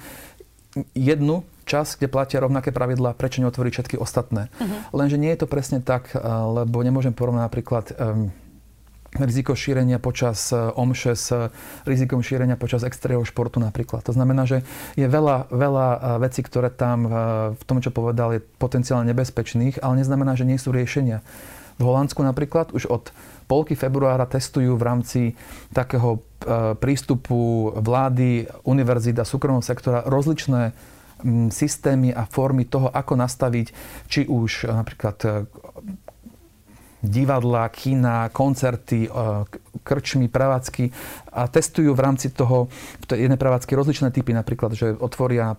jednu 0.95 1.43
časť, 1.67 1.99
kde 1.99 2.09
platia 2.15 2.39
rovnaké 2.39 2.71
pravidlá, 2.71 3.19
prečo 3.19 3.43
neotvoriť 3.43 3.73
všetky 3.75 3.97
ostatné. 3.99 4.55
Uh-huh. 4.55 5.03
Lenže 5.03 5.19
nie 5.19 5.35
je 5.35 5.43
to 5.43 5.51
presne 5.51 5.83
tak, 5.83 6.15
e, 6.15 6.19
lebo 6.63 6.79
nemôžem 6.87 7.11
porovnať 7.11 7.43
napríklad 7.43 7.85
um, 7.99 8.31
riziko 9.19 9.59
šírenia 9.59 9.99
počas 9.99 10.55
e, 10.55 10.57
omše 10.57 11.19
s 11.19 11.51
rizikom 11.83 12.23
šírenia 12.23 12.55
počas 12.55 12.87
extrémneho 12.87 13.27
športu 13.27 13.59
napríklad. 13.59 14.07
To 14.07 14.15
znamená, 14.15 14.47
že 14.47 14.63
je 14.95 15.07
veľa, 15.11 15.51
veľa 15.51 15.87
e, 15.91 15.99
vecí, 16.23 16.47
ktoré 16.47 16.71
tam 16.71 16.99
e, 17.07 17.11
v 17.59 17.63
tom, 17.67 17.83
čo 17.83 17.91
povedal, 17.91 18.39
je 18.39 18.45
potenciálne 18.63 19.11
nebezpečných, 19.11 19.83
ale 19.83 19.99
neznamená, 19.99 20.39
že 20.39 20.47
nie 20.47 20.61
sú 20.61 20.71
riešenia. 20.71 21.27
V 21.81 21.89
Holandsku 21.89 22.23
napríklad 22.23 22.71
už 22.77 22.87
od 22.87 23.11
polky 23.49 23.75
februára 23.75 24.29
testujú 24.29 24.77
v 24.77 24.85
rámci 24.85 25.21
takého 25.73 26.21
prístupu 26.77 27.73
vlády, 27.73 28.45
univerzít 28.69 29.17
a 29.17 29.25
súkromného 29.25 29.65
sektora 29.65 30.05
rozličné 30.05 30.77
systémy 31.49 32.13
a 32.13 32.29
formy 32.29 32.69
toho, 32.69 32.93
ako 32.93 33.17
nastaviť 33.17 33.67
či 34.13 34.29
už 34.29 34.69
napríklad 34.69 35.49
divadla, 37.01 37.69
kina, 37.69 38.29
koncerty, 38.33 39.09
krčmy, 39.83 40.27
prevádzky 40.27 40.91
a 41.31 41.47
testujú 41.47 41.95
v 41.95 42.01
rámci 42.03 42.31
toho 42.35 42.67
v 43.01 43.05
tej 43.07 43.19
jednej 43.27 43.39
prevádzky 43.39 43.73
rozličné 43.75 44.11
typy, 44.11 44.35
napríklad, 44.35 44.75
že 44.75 44.99
otvoria 44.99 45.55
e, 45.55 45.57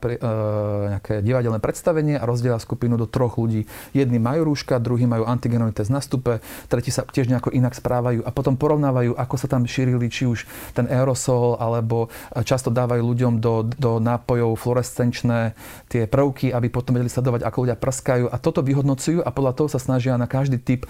nejaké 0.97 1.23
divadelné 1.23 1.63
predstavenie 1.63 2.19
a 2.19 2.27
rozdielia 2.27 2.59
skupinu 2.59 2.99
do 2.99 3.07
troch 3.07 3.39
ľudí. 3.39 3.65
Jedni 3.95 4.19
majú 4.19 4.51
rúška, 4.51 4.83
druhí 4.83 5.07
majú 5.07 5.23
antigenový 5.23 5.71
test 5.71 5.89
na 5.89 6.03
stupe, 6.03 6.43
tretí 6.67 6.91
sa 6.91 7.07
tiež 7.07 7.31
nejako 7.31 7.55
inak 7.55 7.71
správajú 7.71 8.23
a 8.27 8.29
potom 8.35 8.59
porovnávajú, 8.59 9.15
ako 9.15 9.35
sa 9.39 9.47
tam 9.47 9.63
šírili 9.63 10.11
či 10.11 10.27
už 10.27 10.43
ten 10.75 10.91
aerosol, 10.91 11.55
alebo 11.55 12.11
často 12.43 12.67
dávajú 12.67 13.03
ľuďom 13.03 13.33
do, 13.39 13.63
do 13.63 14.03
nápojov 14.03 14.59
fluorescenčné 14.59 15.55
tie 15.87 16.03
prvky, 16.07 16.51
aby 16.51 16.67
potom 16.67 16.99
vedeli 16.99 17.11
sledovať, 17.11 17.47
ako 17.47 17.57
ľudia 17.67 17.77
prskajú 17.79 18.25
a 18.27 18.35
toto 18.37 18.59
vyhodnocujú 18.59 19.23
a 19.23 19.29
podľa 19.31 19.53
toho 19.55 19.67
sa 19.71 19.79
snažia 19.79 20.19
na 20.19 20.27
každý 20.27 20.59
typ, 20.59 20.83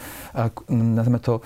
nazvime 0.69 1.21
to, 1.21 1.45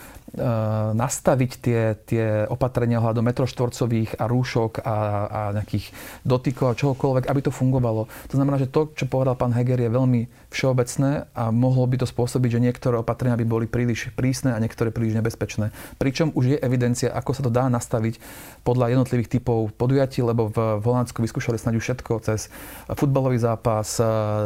nastaviť 0.96 1.52
tie, 1.64 1.82
tie 2.04 2.26
opatrenia 2.52 3.00
hľadom 3.00 3.24
metroštvorcových 3.24 4.20
a 4.20 4.28
rúšok 4.28 4.84
a, 4.84 4.98
a 5.26 5.42
nejakých 5.56 5.92
dotykov 6.28 6.66
a 6.72 6.78
čohokoľvek, 6.78 7.26
aby 7.32 7.40
to 7.44 7.56
fungovalo. 7.56 8.12
To 8.30 8.36
znamená, 8.36 8.60
že 8.60 8.68
to, 8.68 8.92
čo 8.96 9.08
povedal 9.08 9.40
pán 9.40 9.56
Heger, 9.56 9.80
je 9.80 9.92
veľmi 9.92 10.28
všeobecné 10.52 11.32
a 11.32 11.44
mohlo 11.52 11.88
by 11.88 12.04
to 12.04 12.08
spôsobiť, 12.08 12.60
že 12.60 12.64
niektoré 12.64 13.00
opatrenia 13.00 13.40
by 13.40 13.48
boli 13.48 13.66
príliš 13.68 14.12
prísne 14.16 14.52
a 14.52 14.60
niektoré 14.60 14.92
príliš 14.92 15.20
nebezpečné. 15.20 15.72
Pričom 16.00 16.32
už 16.36 16.56
je 16.56 16.58
evidencia, 16.60 17.12
ako 17.12 17.32
sa 17.36 17.42
to 17.44 17.52
dá 17.52 17.68
nastaviť 17.72 18.20
podľa 18.64 18.96
jednotlivých 18.96 19.40
typov 19.40 19.72
podujatí, 19.76 20.26
lebo 20.26 20.52
v, 20.52 20.80
Holandsku 20.82 21.22
vyskúšali 21.22 21.60
snáď 21.60 21.80
všetko 21.84 22.12
cez 22.24 22.48
futbalový 22.96 23.36
zápas, 23.38 24.00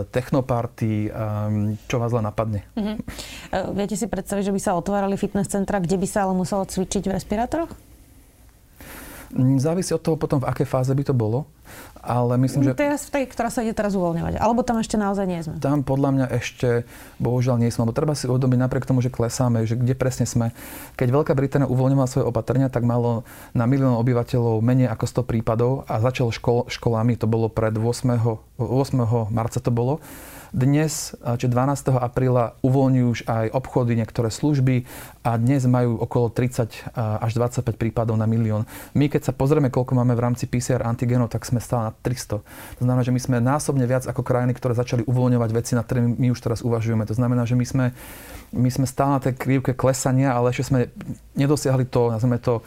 technoparty, 0.10 1.14
čo 1.86 1.96
vás 2.02 2.12
len 2.12 2.26
napadne. 2.26 2.66
Uh-huh. 2.74 2.98
Viete 3.78 3.94
si 3.96 4.10
predstaviť, 4.10 4.50
že 4.50 4.54
by 4.56 4.62
sa 4.62 4.76
otvárali 4.76 5.16
fitness 5.16 5.52
centra, 5.52 5.79
kde 5.80 5.98
by 5.98 6.08
sa 6.08 6.28
ale 6.28 6.34
muselo 6.36 6.68
cvičiť 6.68 7.04
v 7.08 7.16
respirátoroch? 7.16 7.72
Mm, 9.30 9.62
závisí 9.62 9.94
od 9.94 10.02
toho 10.02 10.18
potom, 10.18 10.42
v 10.42 10.50
akej 10.50 10.66
fáze 10.66 10.90
by 10.90 11.04
to 11.06 11.14
bolo. 11.14 11.46
Ale 12.02 12.34
myslím, 12.42 12.66
že... 12.66 12.74
Teraz 12.74 13.06
v 13.06 13.22
tej, 13.22 13.24
ktorá 13.30 13.54
sa 13.54 13.62
ide 13.62 13.78
teraz 13.78 13.94
uvoľňovať. 13.94 14.42
Alebo 14.42 14.66
tam 14.66 14.82
ešte 14.82 14.98
naozaj 14.98 15.26
nie 15.30 15.38
sme. 15.46 15.62
Tam 15.62 15.86
podľa 15.86 16.10
mňa 16.16 16.26
ešte 16.34 16.88
bohužiaľ 17.22 17.62
nie 17.62 17.70
sme. 17.70 17.86
Lebo 17.86 17.94
treba 17.94 18.18
si 18.18 18.26
uvedomiť 18.26 18.58
napriek 18.58 18.90
tomu, 18.90 19.06
že 19.06 19.14
klesáme, 19.14 19.62
že 19.70 19.78
kde 19.78 19.94
presne 19.94 20.26
sme. 20.26 20.50
Keď 20.98 21.08
Veľká 21.14 21.38
Británia 21.38 21.70
uvoľňovala 21.70 22.10
svoje 22.10 22.26
opatrenia, 22.26 22.74
tak 22.74 22.90
malo 22.90 23.22
na 23.54 23.70
milión 23.70 23.94
obyvateľov 24.02 24.66
menej 24.66 24.90
ako 24.90 25.22
100 25.22 25.30
prípadov 25.30 25.86
a 25.86 26.02
začalo 26.02 26.34
škol, 26.34 26.66
školami, 26.66 27.14
to 27.14 27.30
bolo 27.30 27.54
pred 27.54 27.78
8. 27.78 28.18
8. 28.58 29.30
marca 29.30 29.62
to 29.62 29.70
bolo 29.70 30.02
dnes, 30.50 31.14
či 31.16 31.46
12. 31.46 31.94
apríla, 31.96 32.58
uvoľňujú 32.66 33.08
už 33.10 33.22
aj 33.30 33.46
obchody, 33.54 33.94
niektoré 33.94 34.34
služby 34.34 34.86
a 35.22 35.38
dnes 35.38 35.66
majú 35.70 36.02
okolo 36.02 36.34
30 36.34 36.96
až 36.98 37.32
25 37.38 37.78
prípadov 37.78 38.18
na 38.18 38.26
milión. 38.26 38.66
My 38.98 39.08
keď 39.12 39.30
sa 39.30 39.34
pozrieme, 39.34 39.70
koľko 39.70 39.94
máme 39.94 40.18
v 40.18 40.24
rámci 40.26 40.50
PCR 40.50 40.86
antigenov, 40.86 41.30
tak 41.30 41.46
sme 41.46 41.62
stále 41.62 41.90
na 41.90 41.94
300. 41.94 42.42
To 42.42 42.82
znamená, 42.82 43.06
že 43.06 43.14
my 43.14 43.22
sme 43.22 43.38
násobne 43.38 43.86
viac 43.86 44.10
ako 44.10 44.26
krajiny, 44.26 44.58
ktoré 44.58 44.74
začali 44.74 45.06
uvoľňovať 45.06 45.50
veci, 45.54 45.78
na 45.78 45.86
ktoré 45.86 46.02
my 46.02 46.28
už 46.34 46.40
teraz 46.42 46.66
uvažujeme. 46.66 47.06
To 47.06 47.16
znamená, 47.16 47.46
že 47.46 47.54
my 47.54 47.66
sme, 47.66 47.86
my 48.56 48.70
sme 48.74 48.86
stále 48.90 49.18
na 49.18 49.22
tej 49.22 49.38
krivke 49.38 49.78
klesania, 49.78 50.34
ale 50.34 50.50
ešte 50.50 50.74
sme 50.74 50.80
nedosiahli 51.38 51.86
to, 51.88 52.10
nazveme 52.10 52.42
to, 52.42 52.66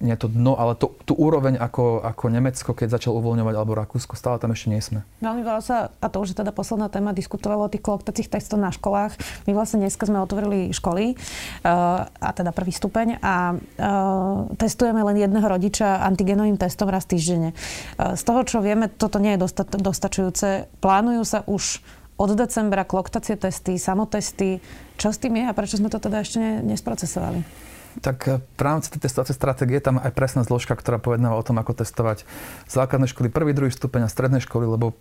nie 0.00 0.16
to 0.16 0.32
dno, 0.32 0.56
ale 0.56 0.72
to, 0.80 0.96
tú 1.04 1.12
úroveň 1.12 1.60
ako, 1.60 2.00
ako 2.00 2.32
Nemecko, 2.32 2.72
keď 2.72 2.96
začal 2.96 3.20
uvoľňovať, 3.20 3.54
alebo 3.54 3.76
Rakúsko, 3.76 4.16
stále 4.16 4.40
tam 4.40 4.56
ešte 4.56 4.72
nie 4.72 4.80
sme. 4.80 5.04
Veľmi 5.20 5.44
veľa 5.44 5.60
sa, 5.60 5.76
a 5.92 6.06
to 6.08 6.24
už 6.24 6.32
je 6.32 6.40
teda 6.40 6.56
posledná 6.56 6.88
téma, 6.88 7.12
diskutovalo 7.12 7.68
o 7.68 7.72
tých 7.72 7.84
kloktacích 7.84 8.32
testoch 8.32 8.56
na 8.56 8.72
školách. 8.72 9.14
My 9.44 9.52
vlastne 9.52 9.84
dneska 9.84 10.08
sme 10.08 10.24
otvorili 10.24 10.72
školy, 10.72 11.14
uh, 11.14 12.08
a 12.08 12.30
teda 12.32 12.56
prvý 12.56 12.72
stupeň, 12.72 13.20
a 13.20 13.52
uh, 13.52 14.48
testujeme 14.56 15.04
len 15.04 15.20
jedného 15.20 15.44
rodiča 15.44 16.00
antigenovým 16.08 16.56
testom 16.56 16.88
raz 16.88 17.04
týždenne. 17.04 17.52
Uh, 18.00 18.16
z 18.16 18.22
toho, 18.24 18.40
čo 18.48 18.64
vieme, 18.64 18.88
toto 18.88 19.20
nie 19.20 19.36
je 19.36 19.44
dosta- 19.44 19.68
dostačujúce. 19.68 20.72
Plánujú 20.80 21.22
sa 21.28 21.44
už 21.44 21.84
od 22.20 22.36
decembra 22.36 22.84
kloktacie 22.84 23.36
testy, 23.36 23.80
samotesty. 23.80 24.60
Čo 25.00 25.08
s 25.12 25.20
tým 25.20 25.40
je 25.40 25.44
a 25.48 25.56
prečo 25.56 25.80
sme 25.80 25.88
to 25.88 25.96
teda 25.96 26.20
ešte 26.20 26.60
nesprocesovali? 26.60 27.68
Tak 27.98 28.30
eh, 28.30 28.38
v 28.38 28.62
rámci 28.62 28.94
tej 28.94 29.10
testovacej 29.10 29.34
stratégie 29.34 29.82
tam 29.82 29.98
aj 29.98 30.14
presná 30.14 30.46
zložka, 30.46 30.78
ktorá 30.78 31.02
povedáva 31.02 31.34
o 31.34 31.42
tom, 31.42 31.58
ako 31.58 31.82
testovať 31.82 32.22
základné 32.70 33.10
školy, 33.10 33.26
prvý, 33.26 33.50
druhý 33.50 33.74
stupeň 33.74 34.06
a 34.06 34.12
stredné 34.12 34.38
školy, 34.38 34.70
lebo 34.70 34.94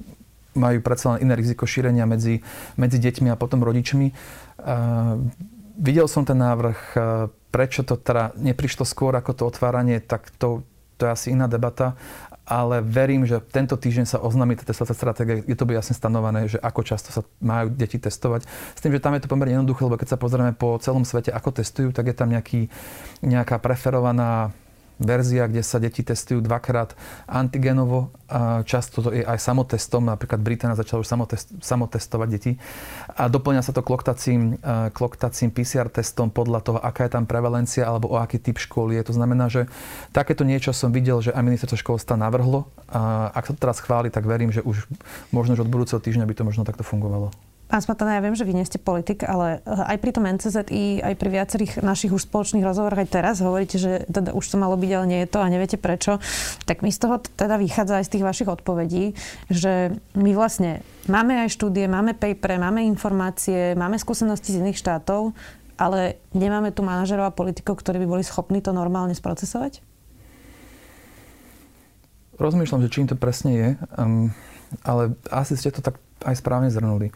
majú 0.58 0.82
predsa 0.82 1.13
len 1.15 1.30
iné 1.30 1.38
riziko 1.38 1.69
šírenia 1.69 2.10
medzi, 2.10 2.41
medzi 2.73 2.97
deťmi 2.97 3.30
a 3.30 3.38
potom 3.38 3.62
rodičmi. 3.62 4.10
Uh, 4.58 5.21
videl 5.78 6.10
som 6.10 6.25
ten 6.25 6.41
návrh, 6.41 6.80
uh, 6.97 7.30
prečo 7.54 7.86
to 7.86 8.02
teda 8.02 8.34
neprišlo 8.34 8.82
skôr 8.82 9.13
ako 9.13 9.38
to 9.38 9.43
otváranie, 9.45 10.02
tak 10.02 10.34
to, 10.41 10.65
to 10.97 11.06
je 11.06 11.12
asi 11.13 11.28
iná 11.38 11.45
debata 11.45 11.93
ale 12.50 12.82
verím, 12.82 13.30
že 13.30 13.38
tento 13.46 13.78
týždeň 13.78 14.06
sa 14.10 14.18
oznámi 14.18 14.58
tá 14.58 14.66
testovacia 14.66 14.98
stratégia, 14.98 15.46
je 15.46 15.54
to 15.54 15.70
bude 15.70 15.78
jasne 15.78 15.94
stanovené, 15.94 16.50
že 16.50 16.58
ako 16.58 16.82
často 16.82 17.14
sa 17.14 17.22
majú 17.46 17.70
deti 17.70 18.02
testovať. 18.02 18.50
S 18.74 18.82
tým, 18.82 18.98
že 18.98 19.00
tam 19.00 19.14
je 19.14 19.22
to 19.22 19.30
pomerne 19.30 19.62
jednoduché, 19.62 19.86
lebo 19.86 20.02
keď 20.02 20.18
sa 20.18 20.18
pozrieme 20.18 20.58
po 20.58 20.82
celom 20.82 21.06
svete, 21.06 21.30
ako 21.30 21.62
testujú, 21.62 21.94
tak 21.94 22.10
je 22.10 22.16
tam 22.18 22.34
nejaký, 22.34 22.66
nejaká 23.22 23.62
preferovaná 23.62 24.50
verzia, 25.00 25.48
kde 25.48 25.64
sa 25.64 25.80
deti 25.80 26.04
testujú 26.04 26.44
dvakrát 26.44 26.94
antigenovo. 27.26 28.12
Často 28.68 29.02
to 29.02 29.10
je 29.16 29.24
aj 29.24 29.40
samotestom, 29.40 30.06
napríklad 30.06 30.44
Británia 30.44 30.76
začala 30.76 31.02
už 31.02 31.10
samotest, 31.10 31.48
samotestovať 31.64 32.28
deti. 32.30 32.52
A 33.16 33.32
doplňa 33.32 33.64
sa 33.64 33.72
to 33.72 33.82
kloktacím, 33.82 34.60
kloktacím 34.94 35.50
PCR 35.50 35.88
testom 35.90 36.30
podľa 36.30 36.60
toho, 36.62 36.78
aká 36.84 37.08
je 37.08 37.16
tam 37.16 37.26
prevalencia 37.26 37.88
alebo 37.88 38.12
o 38.14 38.20
aký 38.20 38.38
typ 38.38 38.60
školy 38.60 39.00
je. 39.00 39.08
To 39.10 39.14
znamená, 39.16 39.48
že 39.48 39.66
takéto 40.12 40.44
niečo 40.44 40.76
som 40.76 40.92
videl, 40.92 41.24
že 41.24 41.34
aj 41.34 41.42
ministerstvo 41.42 41.80
školstva 41.80 42.20
navrhlo. 42.20 42.68
A 42.92 43.32
ak 43.34 43.50
sa 43.50 43.56
to 43.56 43.64
teraz 43.64 43.80
chváli, 43.82 44.12
tak 44.12 44.28
verím, 44.28 44.52
že 44.54 44.62
už 44.62 44.86
možno 45.32 45.56
už 45.56 45.64
od 45.66 45.72
budúceho 45.72 46.04
týždňa 46.04 46.28
by 46.28 46.36
to 46.36 46.44
možno 46.44 46.68
takto 46.68 46.84
fungovalo. 46.84 47.32
Pán 47.69 47.86
Smatana, 47.86 48.17
ja 48.17 48.25
viem, 48.25 48.34
že 48.34 48.49
vy 48.49 48.58
nie 48.58 48.65
ste 48.65 48.82
politik, 48.82 49.21
ale 49.21 49.62
eh, 49.62 49.93
aj 49.93 49.97
pri 50.01 50.12
tom 50.17 50.25
NCZI, 50.25 51.05
aj 51.05 51.13
pri 51.21 51.29
viacerých 51.29 51.86
našich 51.86 52.10
už 52.10 52.25
spoločných 52.25 52.65
rozhovoroch 52.65 52.97
aj 52.97 53.13
teraz 53.13 53.45
hovoríte, 53.45 53.77
že 53.77 54.10
teda 54.10 54.34
už 54.34 54.41
to 54.41 54.58
malo 54.58 54.73
byť, 54.73 54.91
ale 54.97 55.05
nie 55.05 55.19
je 55.21 55.29
to 55.29 55.38
a 55.38 55.53
neviete 55.53 55.77
prečo. 55.77 56.17
Tak 56.65 56.82
mi 56.82 56.89
z 56.89 57.05
toho 57.05 57.21
teda 57.21 57.62
vychádza 57.62 58.01
aj 58.01 58.05
z 58.10 58.12
tých 58.17 58.25
vašich 58.25 58.49
odpovedí, 58.49 59.13
že 59.53 59.93
my 60.17 60.34
vlastne 60.34 60.82
máme 61.05 61.45
aj 61.45 61.53
štúdie, 61.53 61.86
máme 61.86 62.17
paper, 62.17 62.58
máme 62.58 62.82
informácie, 62.89 63.77
máme 63.77 64.01
skúsenosti 64.01 64.58
z 64.58 64.65
iných 64.65 64.82
štátov, 64.82 65.38
ale 65.77 66.17
nemáme 66.34 66.73
tu 66.73 66.82
manažerov 66.82 67.29
a 67.29 67.38
politikov, 67.38 67.77
ktorí 67.86 68.01
by 68.01 68.17
boli 68.17 68.23
schopní 68.25 68.65
to 68.65 68.73
normálne 68.73 69.13
sprocesovať? 69.13 69.86
Rozmýšľam, 72.41 72.82
že 72.82 72.89
čím 72.89 73.05
to 73.05 73.13
presne 73.13 73.51
je, 73.53 73.69
um, 73.93 74.34
ale 74.82 75.13
asi 75.29 75.53
ste 75.53 75.69
to 75.69 75.86
tak 75.86 76.01
aj 76.25 76.34
správne 76.34 76.73
zhrnuli 76.73 77.13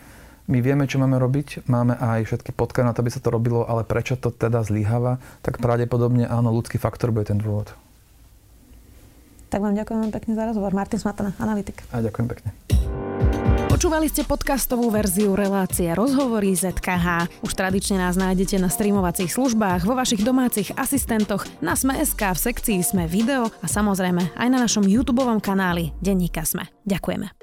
my 0.47 0.59
vieme, 0.59 0.83
čo 0.89 0.99
máme 0.99 1.15
robiť, 1.19 1.67
máme 1.71 1.95
aj 1.95 2.27
všetky 2.27 2.51
podklady 2.51 2.91
na 2.91 2.93
to, 2.95 3.01
aby 3.03 3.11
sa 3.11 3.23
to 3.23 3.31
robilo, 3.31 3.63
ale 3.63 3.87
prečo 3.87 4.19
to 4.19 4.27
teda 4.27 4.59
zlyháva, 4.63 5.23
tak 5.39 5.63
pravdepodobne 5.63 6.27
áno, 6.27 6.51
ľudský 6.51 6.75
faktor 6.75 7.15
bude 7.15 7.31
ten 7.31 7.39
dôvod. 7.39 7.71
Tak 9.47 9.61
vám 9.61 9.77
ďakujem 9.77 10.09
pekne 10.09 10.33
za 10.33 10.49
rozhovor. 10.49 10.73
Martin 10.73 10.97
Smatana, 10.97 11.31
analytik. 11.37 11.85
A 11.93 12.01
ďakujem 12.01 12.25
pekne. 12.25 12.49
Počúvali 13.69 14.09
ste 14.09 14.25
podcastovú 14.25 14.89
verziu 14.89 15.37
relácie 15.37 15.89
Rozhovory 15.93 16.53
ZKH. 16.57 17.41
Už 17.45 17.51
tradične 17.53 18.01
nás 18.01 18.17
nájdete 18.17 18.57
na 18.57 18.69
streamovacích 18.69 19.33
službách, 19.33 19.85
vo 19.85 19.93
vašich 19.93 20.25
domácich 20.25 20.73
asistentoch, 20.73 21.45
na 21.61 21.77
Sme.sk, 21.77 22.21
v 22.21 22.39
sekcii 22.39 22.79
Sme 22.81 23.05
video 23.05 23.49
a 23.61 23.67
samozrejme 23.67 24.39
aj 24.39 24.47
na 24.49 24.57
našom 24.57 24.85
YouTube 24.85 25.25
kanáli 25.41 25.93
Denníka 26.01 26.45
Sme. 26.45 26.69
Ďakujeme. 26.85 27.42